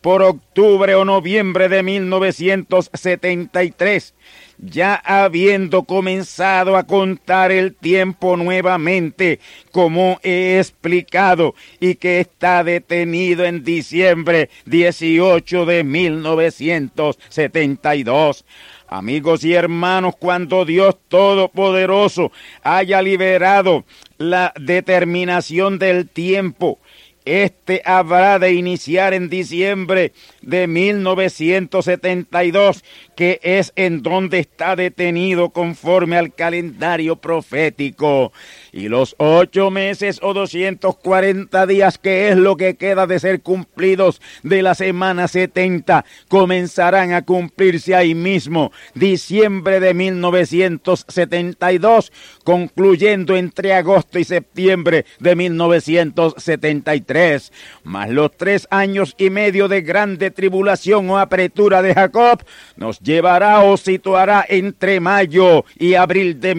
por 0.02 0.22
octubre 0.22 0.94
o 0.94 1.06
noviembre 1.06 1.70
de 1.70 1.82
1973 1.82 4.14
ya 4.58 4.96
habiendo 4.96 5.84
comenzado 5.84 6.78
a 6.78 6.88
contar 6.88 7.52
el 7.52 7.76
tiempo 7.76 8.38
nuevamente, 8.38 9.40
como 9.72 10.20
he 10.24 10.58
explicado, 10.60 11.54
y 11.80 11.96
que 11.96 12.20
está 12.20 12.64
detenido 12.64 13.46
en 13.46 13.64
diciembre 13.64 14.50
18 14.66 15.66
de 15.66 15.84
1972. 15.84 18.46
Amigos 18.88 19.44
y 19.44 19.54
hermanos, 19.54 20.16
cuando 20.18 20.64
Dios 20.64 20.96
Todopoderoso 21.08 22.32
haya 22.62 23.02
liberado 23.02 23.84
la 24.18 24.54
determinación 24.60 25.80
del 25.80 26.08
tiempo, 26.08 26.78
este 27.26 27.82
habrá 27.84 28.40
de 28.40 28.54
iniciar 28.54 29.14
en 29.14 29.28
diciembre 29.30 30.14
de 30.42 30.68
1972, 30.68 32.86
que 33.16 33.40
es 33.44 33.74
en 33.76 34.02
donde 34.04 34.40
está 34.40 34.76
detenido 34.76 35.50
conforme 35.50 36.18
al 36.18 36.34
calendario 36.34 37.18
profético. 37.18 38.32
Y 38.76 38.90
los 38.90 39.16
ocho 39.20 39.72
meses 39.72 40.20
o 40.22 40.34
240 40.34 41.66
días, 41.66 41.98
que 41.98 42.28
es 42.28 42.36
lo 42.36 42.58
que 42.58 42.76
queda 42.76 43.08
de 43.08 43.22
ser 43.22 43.42
cumplidos 43.42 44.22
de 44.44 44.62
la 44.62 44.76
semana 44.76 45.30
70, 45.30 46.04
comenzarán 46.28 47.14
a 47.14 47.22
cumplirse 47.22 47.96
ahí 47.96 48.14
mismo, 48.14 48.74
diciembre 48.94 49.80
de 49.80 49.94
1972, 49.94 52.12
concluyendo 52.44 53.38
entre 53.38 53.74
agosto 53.74 54.20
y 54.20 54.26
septiembre 54.26 55.06
de 55.22 55.38
1973, 55.38 57.54
más 57.86 58.10
los 58.10 58.36
tres 58.36 58.68
años 58.72 59.16
y 59.18 59.30
medio 59.30 59.70
de 59.70 59.84
grande 59.84 60.32
tribulación 60.32 61.10
o 61.10 61.18
apretura 61.18 61.82
de 61.82 61.94
Jacob, 61.94 62.44
nos 62.76 63.00
llevará 63.00 63.62
o 63.62 63.78
situará 63.78 64.46
entre 64.50 65.00
mayo 65.00 65.64
y 65.80 65.94
abril 65.94 66.42
de 66.42 66.56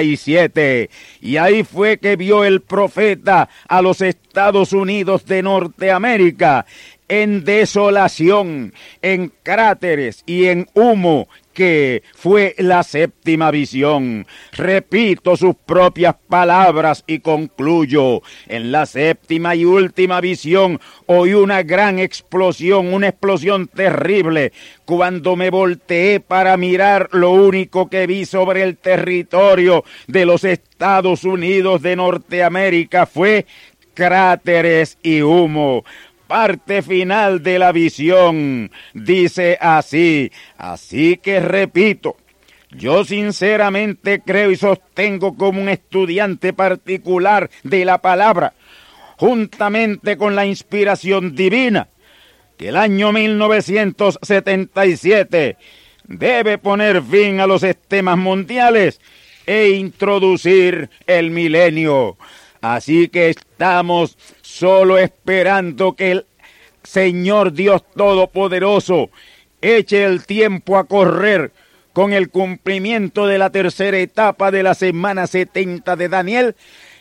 1977. 0.00 0.90
Y 1.20 1.36
ahí 1.36 1.64
fue 1.64 1.98
que 1.98 2.16
vio 2.16 2.44
el 2.44 2.60
profeta 2.60 3.48
a 3.68 3.82
los 3.82 4.00
Estados 4.00 4.72
Unidos 4.72 5.26
de 5.26 5.42
Norteamérica 5.42 6.66
en 7.08 7.44
desolación, 7.44 8.72
en 9.02 9.32
cráteres 9.42 10.22
y 10.26 10.46
en 10.46 10.68
humo 10.74 11.28
fue 12.14 12.54
la 12.58 12.82
séptima 12.82 13.50
visión. 13.50 14.26
Repito 14.52 15.36
sus 15.36 15.54
propias 15.54 16.14
palabras 16.28 17.04
y 17.06 17.20
concluyo. 17.20 18.22
En 18.48 18.72
la 18.72 18.86
séptima 18.86 19.54
y 19.54 19.64
última 19.64 20.20
visión 20.20 20.80
oí 21.06 21.34
una 21.34 21.62
gran 21.62 21.98
explosión, 21.98 22.92
una 22.92 23.08
explosión 23.08 23.68
terrible. 23.68 24.52
Cuando 24.84 25.36
me 25.36 25.50
volteé 25.50 26.20
para 26.20 26.56
mirar, 26.56 27.08
lo 27.12 27.30
único 27.32 27.88
que 27.88 28.06
vi 28.06 28.24
sobre 28.24 28.62
el 28.62 28.76
territorio 28.76 29.84
de 30.06 30.26
los 30.26 30.44
Estados 30.44 31.24
Unidos 31.24 31.82
de 31.82 31.96
Norteamérica 31.96 33.06
fue 33.06 33.46
cráteres 33.94 34.98
y 35.02 35.20
humo 35.20 35.84
parte 36.30 36.80
final 36.82 37.42
de 37.42 37.58
la 37.58 37.72
visión. 37.72 38.70
Dice 38.94 39.58
así, 39.60 40.30
así 40.56 41.16
que 41.16 41.40
repito, 41.40 42.16
yo 42.70 43.04
sinceramente 43.04 44.22
creo 44.24 44.52
y 44.52 44.56
sostengo 44.56 45.34
como 45.34 45.60
un 45.60 45.68
estudiante 45.68 46.52
particular 46.52 47.50
de 47.64 47.84
la 47.84 48.00
palabra, 48.00 48.52
juntamente 49.16 50.16
con 50.16 50.36
la 50.36 50.46
inspiración 50.46 51.34
divina, 51.34 51.88
que 52.56 52.68
el 52.68 52.76
año 52.76 53.10
1977 53.10 55.56
debe 56.04 56.58
poner 56.58 57.02
fin 57.02 57.40
a 57.40 57.48
los 57.48 57.62
sistemas 57.62 58.18
mundiales 58.18 59.00
e 59.46 59.70
introducir 59.70 60.90
el 61.08 61.32
milenio. 61.32 62.16
Así 62.60 63.08
que 63.08 63.30
estamos 63.30 64.16
solo 64.50 64.98
esperando 64.98 65.94
que 65.94 66.10
el 66.10 66.26
Señor 66.82 67.52
Dios 67.52 67.82
Todopoderoso 67.94 69.10
eche 69.60 70.04
el 70.04 70.26
tiempo 70.26 70.76
a 70.76 70.84
correr 70.84 71.52
con 71.92 72.12
el 72.12 72.30
cumplimiento 72.30 73.26
de 73.26 73.38
la 73.38 73.50
tercera 73.50 73.98
etapa 73.98 74.50
de 74.50 74.62
la 74.62 74.74
semana 74.74 75.26
70 75.26 75.96
de 75.96 76.08
Daniel, 76.08 76.56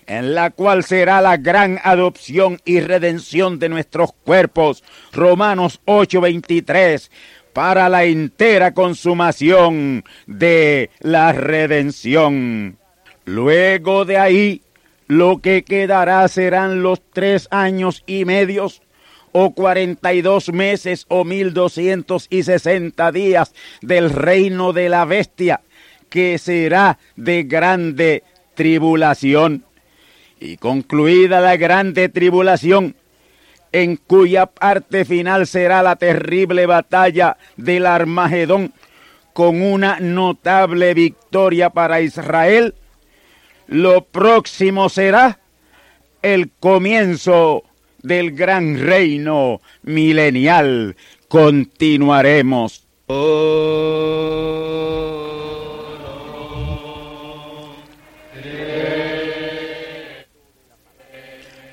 en 0.05 0.35
la 0.35 0.51
cual 0.51 0.83
será 0.83 1.21
la 1.21 1.37
gran 1.37 1.79
adopción 1.83 2.59
y 2.65 2.81
redención 2.81 3.59
de 3.59 3.69
nuestros 3.69 4.11
cuerpos. 4.13 4.83
Romanos 5.11 5.81
8:23 5.85 7.09
para 7.53 7.89
la 7.89 8.03
entera 8.03 8.73
consumación 8.73 10.03
de 10.27 10.91
la 10.99 11.31
redención. 11.31 12.77
Luego 13.25 14.05
de 14.05 14.17
ahí 14.17 14.61
lo 15.09 15.39
que 15.41 15.63
quedará 15.63 16.27
serán 16.27 16.83
los 16.83 17.01
tres 17.11 17.47
años 17.49 18.03
y 18.05 18.25
medios 18.25 18.83
o 19.31 19.55
cuarenta 19.55 20.13
y 20.13 20.21
dos 20.21 20.53
meses 20.53 21.05
o 21.09 21.23
mil 21.25 21.51
doscientos 21.51 22.27
y 22.29 22.43
sesenta 22.43 23.11
días 23.11 23.55
del 23.81 24.11
reino 24.11 24.71
de 24.71 24.87
la 24.87 25.05
bestia, 25.05 25.61
que 26.09 26.37
será 26.37 26.99
de 27.15 27.41
grande 27.43 28.23
tribulación. 28.53 29.63
Y 30.39 30.57
concluida 30.57 31.41
la 31.41 31.57
grande 31.57 32.09
tribulación, 32.09 32.95
en 33.71 33.95
cuya 33.97 34.45
parte 34.45 35.05
final 35.05 35.47
será 35.47 35.81
la 35.81 35.95
terrible 35.95 36.67
batalla 36.67 37.35
del 37.57 37.87
Armagedón, 37.87 38.73
con 39.33 39.59
una 39.59 39.99
notable 39.99 40.93
victoria 40.93 41.71
para 41.71 41.99
Israel, 42.01 42.75
lo 43.69 44.03
próximo 44.03 44.89
será 44.89 45.39
el 46.23 46.49
comienzo 46.59 47.63
del 48.01 48.31
gran 48.31 48.79
reino 48.79 49.61
milenial. 49.83 50.95
Continuaremos. 51.27 52.87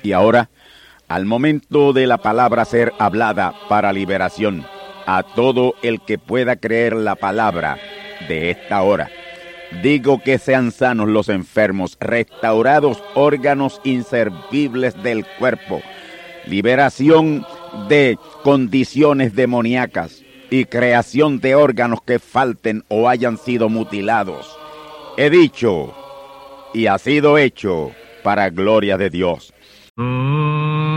Y 0.03 0.11
ahora, 0.13 0.49
al 1.07 1.25
momento 1.25 1.93
de 1.93 2.05
la 2.05 2.19
palabra 2.19 2.63
ser 2.65 2.93
hablada 2.99 3.55
para 3.67 3.91
liberación, 3.91 4.65
a 5.07 5.23
todo 5.23 5.73
el 5.81 6.01
que 6.01 6.19
pueda 6.19 6.57
creer 6.57 6.95
la 6.95 7.15
palabra 7.15 7.79
de 8.27 8.51
esta 8.51 8.83
hora 8.83 9.09
Digo 9.83 10.21
que 10.23 10.39
sean 10.39 10.71
sanos 10.71 11.09
los 11.09 11.29
enfermos, 11.29 11.97
restaurados 11.99 13.03
órganos 13.15 13.81
inservibles 13.83 15.01
del 15.03 15.25
cuerpo, 15.37 15.81
liberación 16.45 17.45
de 17.89 18.17
condiciones 18.43 19.35
demoníacas 19.35 20.23
y 20.49 20.65
creación 20.65 21.39
de 21.41 21.55
órganos 21.55 22.01
que 22.01 22.19
falten 22.19 22.83
o 22.87 23.09
hayan 23.09 23.37
sido 23.37 23.67
mutilados. 23.67 24.57
He 25.17 25.29
dicho 25.29 25.93
y 26.73 26.87
ha 26.87 26.97
sido 26.97 27.37
hecho 27.37 27.91
para 28.23 28.49
gloria 28.49 28.97
de 28.97 29.09
Dios. 29.09 29.53
Amigos 29.97 30.96